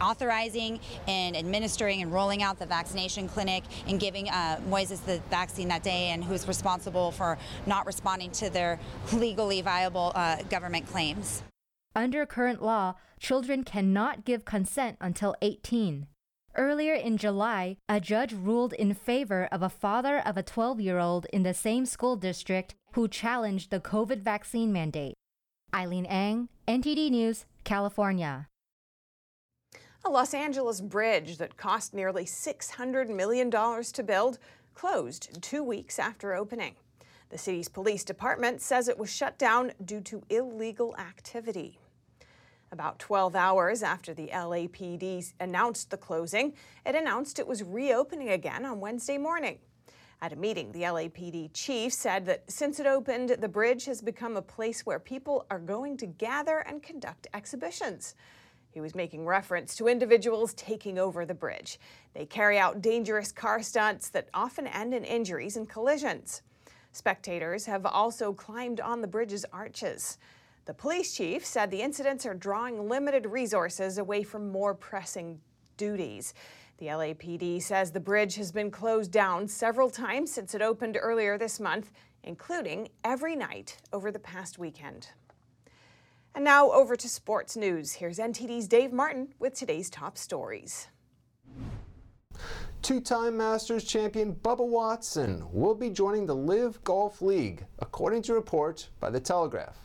[0.00, 5.68] authorizing and administering and rolling out the vaccination clinic and giving uh, Moises the vaccine
[5.68, 8.80] that day, and who's responsible for not responding to their
[9.12, 11.44] legally viable uh, government claims.
[11.94, 16.08] Under current law, children cannot give consent until 18.
[16.56, 21.00] Earlier in July, a judge ruled in favor of a father of a 12 year
[21.00, 25.14] old in the same school district who challenged the COVID vaccine mandate.
[25.74, 28.46] Eileen Ang, NTD News, California.
[30.04, 34.38] A Los Angeles bridge that cost nearly $600 million to build
[34.74, 36.76] closed two weeks after opening.
[37.30, 41.80] The city's police department says it was shut down due to illegal activity.
[42.74, 46.54] About 12 hours after the LAPD announced the closing,
[46.84, 49.60] it announced it was reopening again on Wednesday morning.
[50.20, 54.36] At a meeting, the LAPD chief said that since it opened, the bridge has become
[54.36, 58.16] a place where people are going to gather and conduct exhibitions.
[58.72, 61.78] He was making reference to individuals taking over the bridge.
[62.12, 66.42] They carry out dangerous car stunts that often end in injuries and collisions.
[66.90, 70.18] Spectators have also climbed on the bridge's arches.
[70.66, 75.40] The police chief said the incidents are drawing limited resources away from more pressing
[75.76, 76.32] duties.
[76.78, 81.36] The LAPD says the bridge has been closed down several times since it opened earlier
[81.36, 81.92] this month,
[82.22, 85.08] including every night over the past weekend.
[86.34, 87.92] And now over to sports news.
[87.92, 90.88] Here's NTD's Dave Martin with today's top stories.
[92.80, 98.34] Two time Masters champion Bubba Watson will be joining the Live Golf League, according to
[98.34, 99.76] reports by The Telegraph.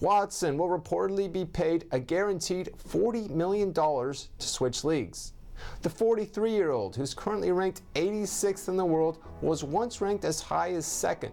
[0.00, 5.32] Watson will reportedly be paid a guaranteed $40 million to switch leagues.
[5.82, 10.40] The 43 year old, who's currently ranked 86th in the world, was once ranked as
[10.40, 11.32] high as second.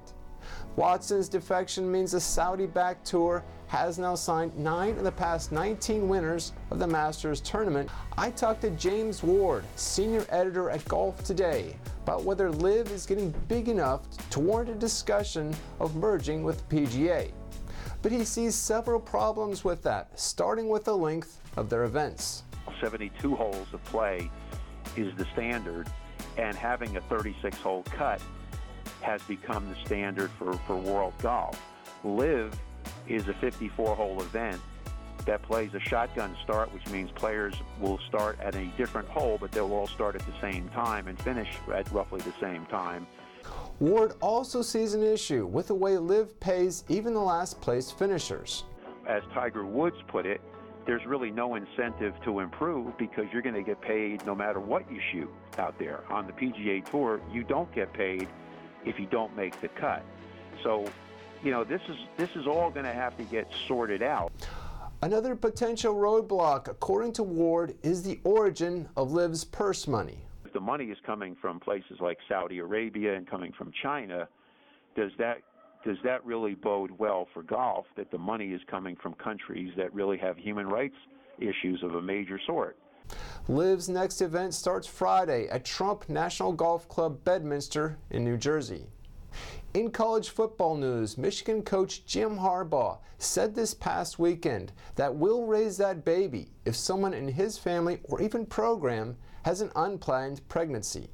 [0.75, 6.07] Watson's defection means the Saudi backed tour has now signed nine of the past 19
[6.07, 7.89] winners of the Masters tournament.
[8.17, 13.33] I talked to James Ward, senior editor at Golf Today, about whether LIV is getting
[13.47, 17.31] big enough to warrant a discussion of merging with PGA
[18.01, 22.43] but he sees several problems with that, starting with the length of their events.
[22.79, 24.29] 72 holes of play
[24.95, 25.87] is the standard,
[26.37, 28.21] and having a 36 hole cut
[29.01, 31.61] has become the standard for, for world golf.
[32.03, 32.53] LIV
[33.07, 34.59] is a 54 hole event
[35.25, 39.51] that plays a shotgun start, which means players will start at a different hole, but
[39.51, 43.05] they'll all start at the same time and finish at roughly the same time.
[43.81, 48.63] Ward also sees an issue with the way LIV pays even the last place finishers.
[49.09, 50.39] As Tiger Woods put it,
[50.85, 54.89] there's really no incentive to improve because you're going to get paid no matter what
[54.91, 55.27] you shoot
[55.57, 56.03] out there.
[56.11, 58.27] On the PGA Tour, you don't get paid
[58.85, 60.05] if you don't make the cut.
[60.61, 60.85] So,
[61.43, 64.31] you know, this is this is all going to have to get sorted out.
[65.01, 70.19] Another potential roadblock, according to Ward, is the origin of LIV's purse money
[70.61, 74.27] money is coming from places like Saudi Arabia and coming from China,
[74.95, 75.37] does that
[75.83, 79.91] does that really bode well for golf that the money is coming from countries that
[79.93, 80.95] really have human rights
[81.39, 82.77] issues of a major sort?
[83.47, 88.85] LIV's next event starts Friday at Trump National Golf Club Bedminster in New Jersey.
[89.73, 95.77] In college football news, Michigan coach Jim Harbaugh said this past weekend that we'll raise
[95.77, 101.09] that baby if someone in his family or even program has an unplanned pregnancy.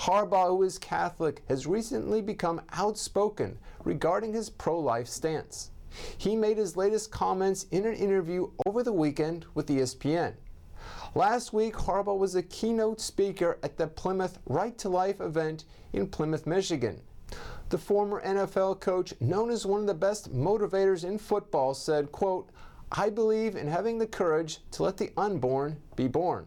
[0.00, 5.70] Harbaugh, who is Catholic, has recently become outspoken regarding his pro life stance.
[6.18, 10.34] He made his latest comments in an interview over the weekend with ESPN.
[11.14, 16.08] Last week, Harbaugh was a keynote speaker at the Plymouth Right to Life event in
[16.08, 17.00] Plymouth, Michigan.
[17.68, 22.50] The former NFL coach, known as one of the best motivators in football, said, quote,
[22.92, 26.46] I believe in having the courage to let the unborn be born.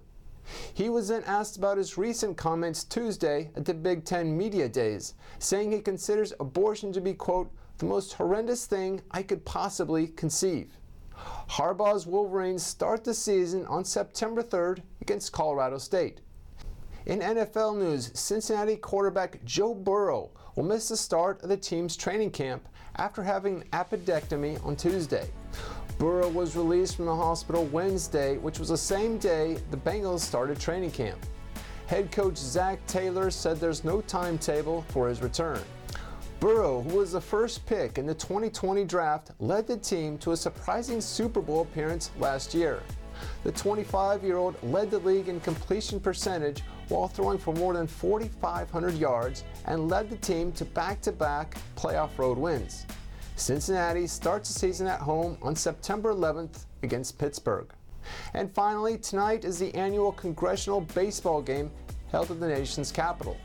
[0.73, 5.13] He was then asked about his recent comments Tuesday at the Big Ten Media Days,
[5.39, 10.77] saying he considers abortion to be, quote, the most horrendous thing I could possibly conceive.
[11.49, 16.21] Harbaugh's Wolverines start the season on September 3rd against Colorado State.
[17.05, 22.31] In NFL news, Cincinnati quarterback Joe Burrow will miss the start of the team's training
[22.31, 22.67] camp
[22.97, 25.29] after having an appendectomy on Tuesday.
[25.97, 30.59] Burrow was released from the hospital Wednesday, which was the same day the Bengals started
[30.59, 31.17] training camp.
[31.87, 35.59] Head coach Zac Taylor said there's no timetable for his return.
[36.39, 40.37] Burrow, who was the first pick in the 2020 draft, led the team to a
[40.37, 42.83] surprising Super Bowl appearance last year.
[43.43, 47.87] The 25 year old led the league in completion percentage while throwing for more than
[47.87, 52.85] 4,500 yards and led the team to back to back playoff road wins.
[53.37, 57.71] Cincinnati starts the season at home on September 11th against Pittsburgh.
[58.33, 61.69] And finally, tonight is the annual congressional baseball game
[62.11, 63.37] held at the nation's capital.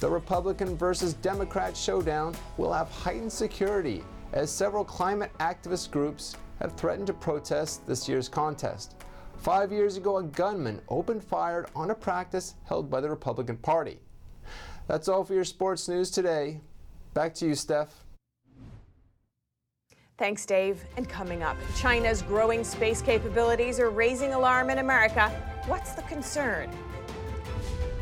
[0.00, 6.76] The Republican versus Democrat showdown will have heightened security as several climate activist groups have
[6.76, 8.96] threatened to protest this year's contest.
[9.38, 13.98] Five years ago, a gunman opened fire on a practice held by the Republican Party.
[14.88, 16.60] That's all for your sports news today.
[17.14, 18.04] Back to you, Steph.
[20.18, 20.84] Thanks, Dave.
[20.96, 25.28] And coming up, China's growing space capabilities are raising alarm in America.
[25.66, 26.68] What's the concern?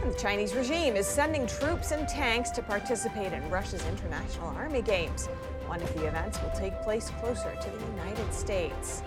[0.03, 4.81] And the Chinese regime is sending troops and tanks to participate in Russia's International Army
[4.81, 5.27] Games.
[5.67, 9.03] One of the events will take place closer to the United States.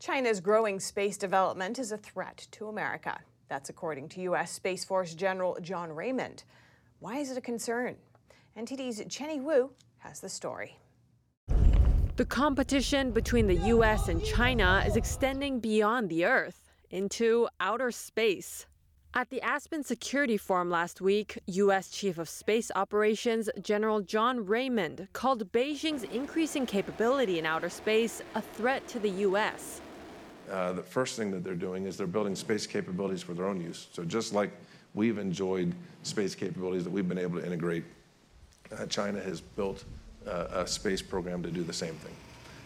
[0.00, 3.20] China's growing space development is a threat to America.
[3.52, 4.50] That's according to U.S.
[4.50, 6.44] Space Force General John Raymond.
[7.00, 7.96] Why is it a concern?
[8.56, 10.78] NTD's Chenny Wu has the story.
[12.16, 14.08] The competition between the U.S.
[14.08, 18.64] and China is extending beyond the Earth into outer space.
[19.12, 21.90] At the Aspen Security Forum last week, U.S.
[21.90, 28.40] Chief of Space Operations General John Raymond called Beijing's increasing capability in outer space a
[28.40, 29.82] threat to the U.S.
[30.50, 33.60] Uh, the first thing that they're doing is they're building space capabilities for their own
[33.60, 33.88] use.
[33.92, 34.50] So just like
[34.94, 37.84] we've enjoyed space capabilities that we've been able to integrate,
[38.76, 39.84] uh, China has built
[40.26, 42.14] uh, a space program to do the same thing.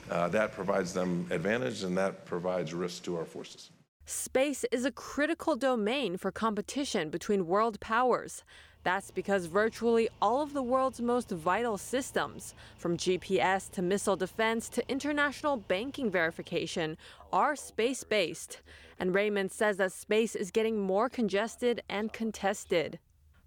[0.09, 3.70] That provides them advantage and that provides risk to our forces.
[4.05, 8.45] Space is a critical domain for competition between world powers.
[8.87, 14.68] That's because virtually all of the world's most vital systems, from GPS to missile defense
[14.68, 16.97] to international banking verification,
[17.32, 18.61] are space based.
[19.01, 23.01] And Raymond says that space is getting more congested and contested.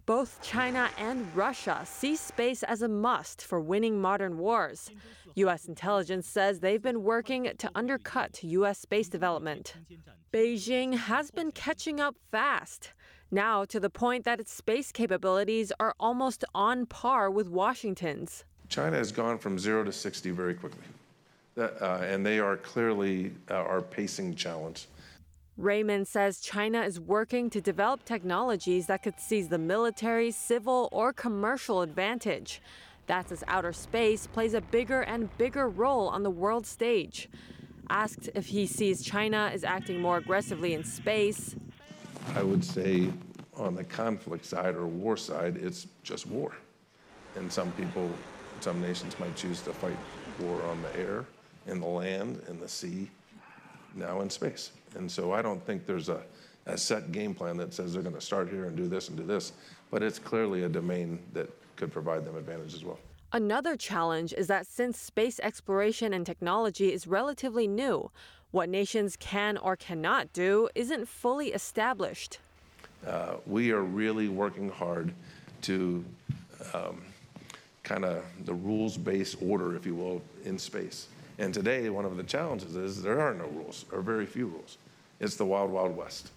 [0.05, 4.91] Both China and Russia see space as a must for winning modern wars.
[5.35, 5.69] U.S.
[5.69, 8.79] intelligence says they've been working to undercut U.S.
[8.79, 9.75] space development.
[10.33, 12.91] Beijing has been catching up fast
[13.32, 18.43] now to the point that its space capabilities are almost on par with Washington's.
[18.67, 20.84] China has gone from zero to 60 very quickly,
[21.55, 24.88] that, uh, and they are clearly uh, our pacing challenge.
[25.57, 31.11] Raymond says China is working to develop technologies that could seize the military, civil, or
[31.11, 32.61] commercial advantage.
[33.07, 37.27] That's as outer space plays a bigger and bigger role on the world stage.
[37.89, 41.55] Asked if he sees China is acting more aggressively in space,
[42.36, 43.11] I would say
[43.55, 46.53] on the conflict side or war side, it's just war.
[47.36, 48.09] And some people,
[48.61, 49.97] some nations might choose to fight
[50.39, 51.26] war on the air,
[51.67, 53.09] in the land, in the sea,
[53.95, 54.72] now in space.
[54.95, 56.22] And so I don't think there's a,
[56.65, 59.17] a set game plan that says they're going to start here and do this and
[59.17, 59.53] do this,
[59.91, 62.99] but it's clearly a domain that could provide them advantage as well.
[63.32, 68.09] Another challenge is that since space exploration and technology is relatively new,
[68.51, 72.39] what nations can or cannot do isn't fully established.
[73.05, 75.13] Uh, we are really working hard
[75.61, 76.03] to
[76.73, 77.01] um,
[77.83, 81.07] kind of the rules based order, if you will, in space.
[81.37, 84.77] And today, one of the challenges is there are no rules, or very few rules.
[85.19, 86.31] It's the wild, wild west.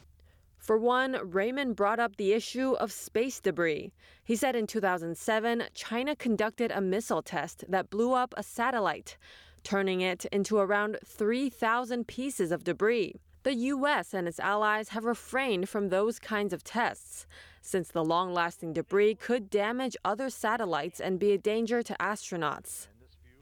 [0.58, 3.90] For one, Raymond brought up the issue of space debris.
[4.22, 9.16] He said in 2007, China conducted a missile test that blew up a satellite
[9.62, 13.14] turning it into around 3,000 pieces of debris.
[13.44, 14.14] The U.S.
[14.14, 17.26] and its allies have refrained from those kinds of tests,
[17.60, 22.86] since the long lasting debris could damage other satellites and be a danger to astronauts.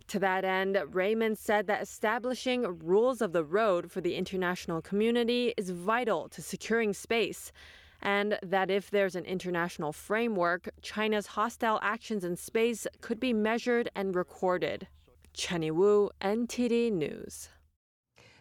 [0.08, 5.54] To that end, Raymond said that establishing rules of the road for the international community
[5.56, 7.52] is vital to securing space,
[8.02, 13.90] and that if there's an international framework, China's hostile actions in space could be measured
[13.94, 14.88] and recorded.
[15.34, 17.48] Chenny Wu, NTD News.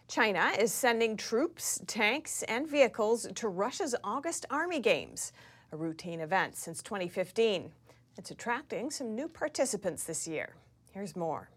[0.08, 5.32] China is sending troops, tanks, and vehicles to Russia's August Army Games,
[5.72, 7.70] a routine event since 2015.
[8.18, 10.54] It's attracting some new participants this year.
[10.92, 11.48] Here's more.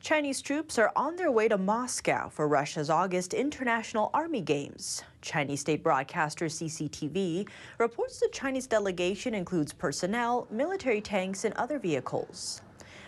[0.00, 5.02] Chinese troops are on their way to Moscow for Russia's August International Army Games.
[5.20, 7.46] Chinese state broadcaster CCTV
[7.76, 12.62] reports the Chinese delegation includes personnel, military tanks, and other vehicles.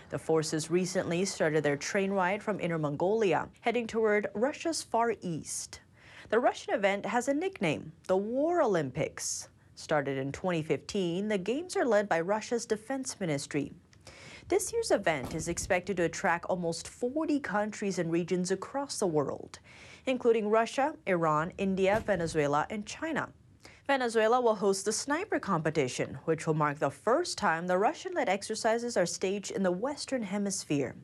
[0.09, 5.81] The forces recently started their train ride from Inner Mongolia, heading toward Russia's Far East.
[6.29, 9.49] The Russian event has a nickname, the War Olympics.
[9.75, 13.73] Started in 2015, the Games are led by Russia's defense ministry.
[14.49, 19.59] This year's event is expected to attract almost 40 countries and regions across the world,
[20.05, 23.29] including Russia, Iran, India, Venezuela, and China.
[23.85, 28.29] Venezuela will host the sniper competition, which will mark the first time the Russian led
[28.29, 30.95] exercises are staged in the Western Hemisphere.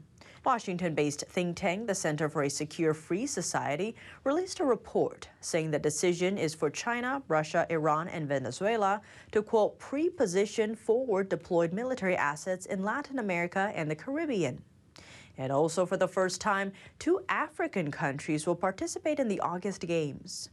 [0.45, 5.71] Washington based think tank, the Center for a Secure Free Society, released a report saying
[5.71, 9.01] the decision is for China, Russia, Iran, and Venezuela
[9.33, 14.61] to, quote, pre position forward deployed military assets in Latin America and the Caribbean.
[15.37, 20.49] And also, for the first time, two African countries will participate in the August Games.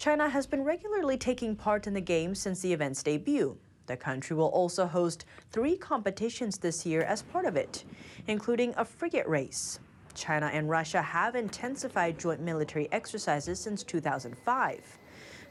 [0.00, 3.58] China has been regularly taking part in the Games since the event's debut.
[3.84, 7.84] The country will also host three competitions this year as part of it,
[8.26, 9.78] including a frigate race.
[10.14, 14.98] China and Russia have intensified joint military exercises since 2005,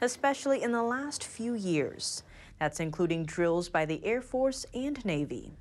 [0.00, 2.24] especially in the last few years.
[2.58, 5.52] That's including drills by the Air Force and Navy.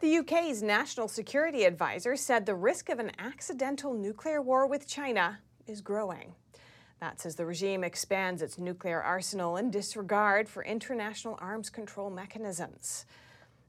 [0.00, 5.38] The UK's national security advisor said the risk of an accidental nuclear war with China
[5.66, 6.34] is growing.
[7.00, 13.06] That's as the regime expands its nuclear arsenal in disregard for international arms control mechanisms.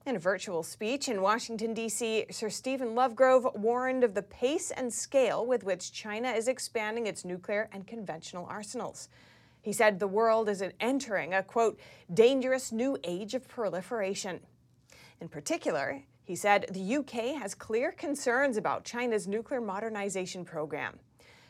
[0.06, 4.92] In a virtual speech in Washington, D.C., Sir Stephen Lovegrove warned of the pace and
[4.92, 9.10] scale with which China is expanding its nuclear and conventional arsenals.
[9.62, 11.80] He said the world is entering a, quote,
[12.12, 14.40] dangerous new age of proliferation.
[15.22, 20.98] In particular, he said the UK has clear concerns about China's nuclear modernization program.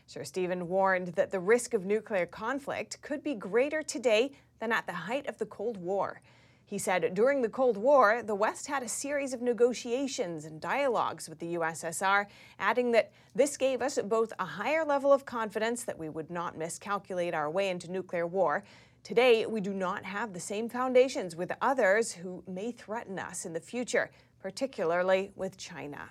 [0.09, 4.87] Sir Stephen warned that the risk of nuclear conflict could be greater today than at
[4.87, 6.19] the height of the Cold War.
[6.65, 11.29] He said during the Cold War, the West had a series of negotiations and dialogues
[11.29, 12.25] with the USSR,
[12.57, 16.57] adding that this gave us both a higher level of confidence that we would not
[16.57, 18.63] miscalculate our way into nuclear war.
[19.03, 23.53] Today, we do not have the same foundations with others who may threaten us in
[23.53, 24.09] the future,
[24.41, 26.09] particularly with China.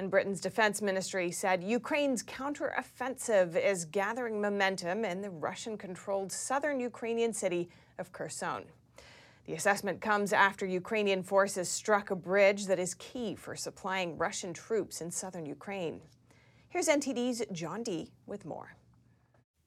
[0.00, 6.80] And Britain's defense ministry said Ukraine's counteroffensive is gathering momentum in the Russian controlled southern
[6.80, 8.64] Ukrainian city of Kherson.
[9.44, 14.54] The assessment comes after Ukrainian forces struck a bridge that is key for supplying Russian
[14.54, 16.00] troops in southern Ukraine.
[16.70, 18.10] Here's NTD's John D.
[18.24, 18.76] with more.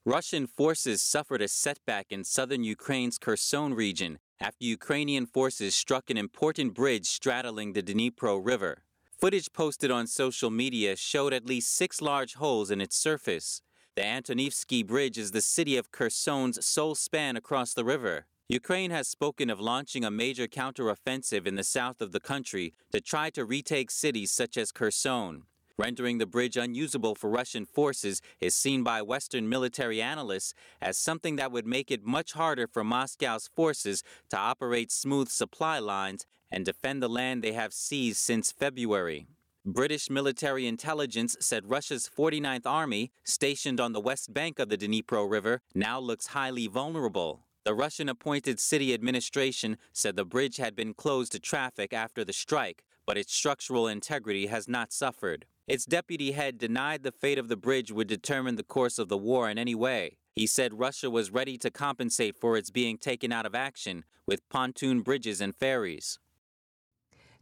[0.04, 6.16] Russian forces suffered a setback in southern Ukraine's Kherson region after Ukrainian forces struck an
[6.16, 8.82] important bridge straddling the Dnipro River.
[9.18, 13.62] Footage posted on social media showed at least six large holes in its surface.
[13.94, 18.26] The Antonivsky Bridge is the city of Kherson's sole span across the river.
[18.48, 23.00] Ukraine has spoken of launching a major counteroffensive in the south of the country to
[23.00, 25.44] try to retake cities such as Kherson.
[25.76, 31.34] Rendering the bridge unusable for Russian forces is seen by Western military analysts as something
[31.34, 36.64] that would make it much harder for Moscow's forces to operate smooth supply lines and
[36.64, 39.26] defend the land they have seized since February.
[39.66, 45.28] British military intelligence said Russia's 49th Army, stationed on the west bank of the Dnipro
[45.28, 47.40] River, now looks highly vulnerable.
[47.64, 52.32] The Russian appointed city administration said the bridge had been closed to traffic after the
[52.32, 55.46] strike, but its structural integrity has not suffered.
[55.66, 59.16] Its deputy head denied the fate of the bridge would determine the course of the
[59.16, 60.18] war in any way.
[60.36, 64.46] He said Russia was ready to compensate for its being taken out of action with
[64.50, 66.18] pontoon bridges and ferries.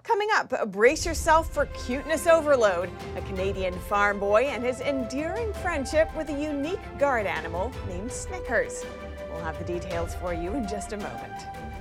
[0.04, 2.90] Coming up, brace yourself for cuteness overload.
[3.16, 8.84] A Canadian farm boy and his endearing friendship with a unique guard animal named Snickers.
[9.32, 11.71] We'll have the details for you in just a moment.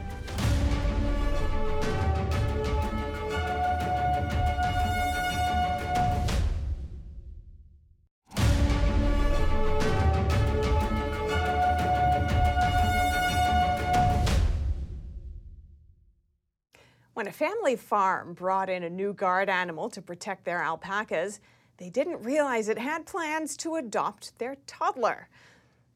[17.22, 21.39] When a family farm brought in a new guard animal to protect their alpacas,
[21.78, 25.30] they didn't realize it had plans to adopt their toddler.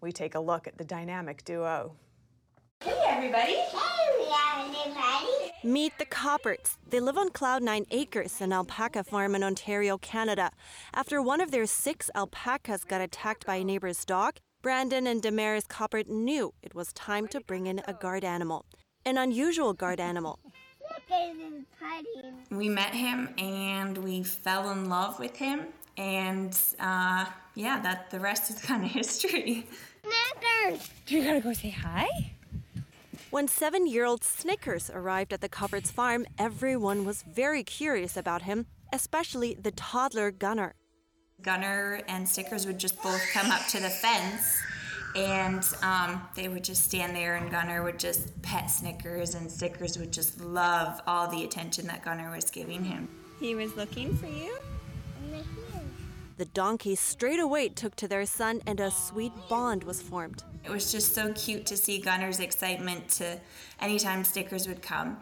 [0.01, 1.93] We take a look at the dynamic duo.
[2.81, 3.53] Hey, everybody.
[3.53, 5.51] Hey, everybody.
[5.63, 6.77] Meet the Copperts.
[6.87, 10.51] They live on Cloud Nine Acres, an alpaca farm in Ontario, Canada.
[10.93, 15.65] After one of their six alpacas got attacked by a neighbor's dog, Brandon and Damaris
[15.65, 18.67] Coppert knew it was time to bring in a guard animal.
[19.03, 20.37] An unusual guard animal.
[22.49, 28.19] We met him and we fell in love with him, and uh, yeah, that the
[28.19, 29.67] rest is kind of history.
[30.03, 30.89] Snickers!
[31.05, 32.07] Do you gotta go say hi?
[33.29, 38.43] When seven year old Snickers arrived at the Copperts farm, everyone was very curious about
[38.43, 40.75] him, especially the toddler Gunner.
[41.41, 44.57] Gunner and Snickers would just both come up to the fence
[45.15, 49.97] And um, they would just stand there, and Gunner would just pet Snickers, and Snickers
[49.97, 53.07] would just love all the attention that Gunner was giving him.
[53.39, 54.57] He was looking for you?
[56.37, 60.43] The donkeys straight away took to their son, and a sweet bond was formed.
[60.65, 63.39] It was just so cute to see Gunner's excitement to
[63.79, 65.17] anytime Snickers would come.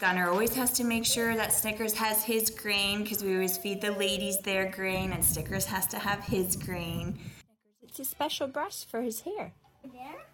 [0.00, 3.80] Gunner always has to make sure that Snickers has his grain because we always feed
[3.80, 7.18] the ladies their grain, and Snickers has to have his grain.
[7.82, 9.52] It's a special brush for his hair.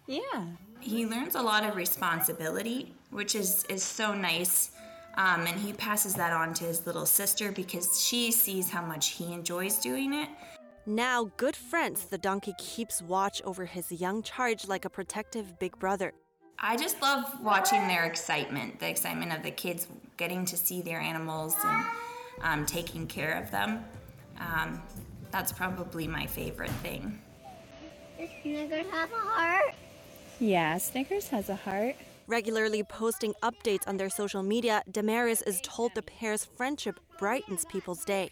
[0.05, 0.43] Yeah.
[0.79, 4.71] He learns a lot of responsibility, which is, is so nice.
[5.17, 9.11] Um, and he passes that on to his little sister because she sees how much
[9.11, 10.29] he enjoys doing it.
[10.85, 15.79] Now, good friends, the donkey keeps watch over his young charge like a protective big
[15.79, 16.13] brother.
[16.59, 19.87] I just love watching their excitement, the excitement of the kids
[20.17, 21.85] getting to see their animals and
[22.41, 23.83] um, taking care of them.
[24.39, 24.81] Um,
[25.31, 27.21] that's probably my favorite thing.
[28.17, 29.75] Does Snickers have a heart?
[30.39, 31.95] Yeah, Snickers has a heart.
[32.27, 38.03] Regularly posting updates on their social media, Damaris is told the pair's friendship brightens people's
[38.03, 38.31] day.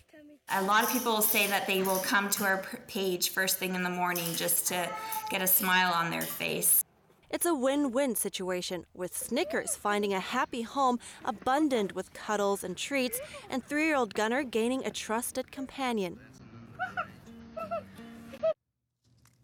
[0.49, 3.84] A lot of people say that they will come to our page first thing in
[3.84, 4.89] the morning just to
[5.30, 6.82] get a smile on their face.
[7.34, 12.77] It's a win win situation, with Snickers finding a happy home abundant with cuddles and
[12.77, 13.19] treats,
[13.49, 16.19] and three year old Gunner gaining a trusted companion.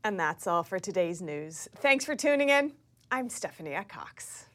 [0.04, 1.68] And that's all for today's news.
[1.78, 2.74] Thanks for tuning in.
[3.10, 4.49] I'm Stephanie Cox.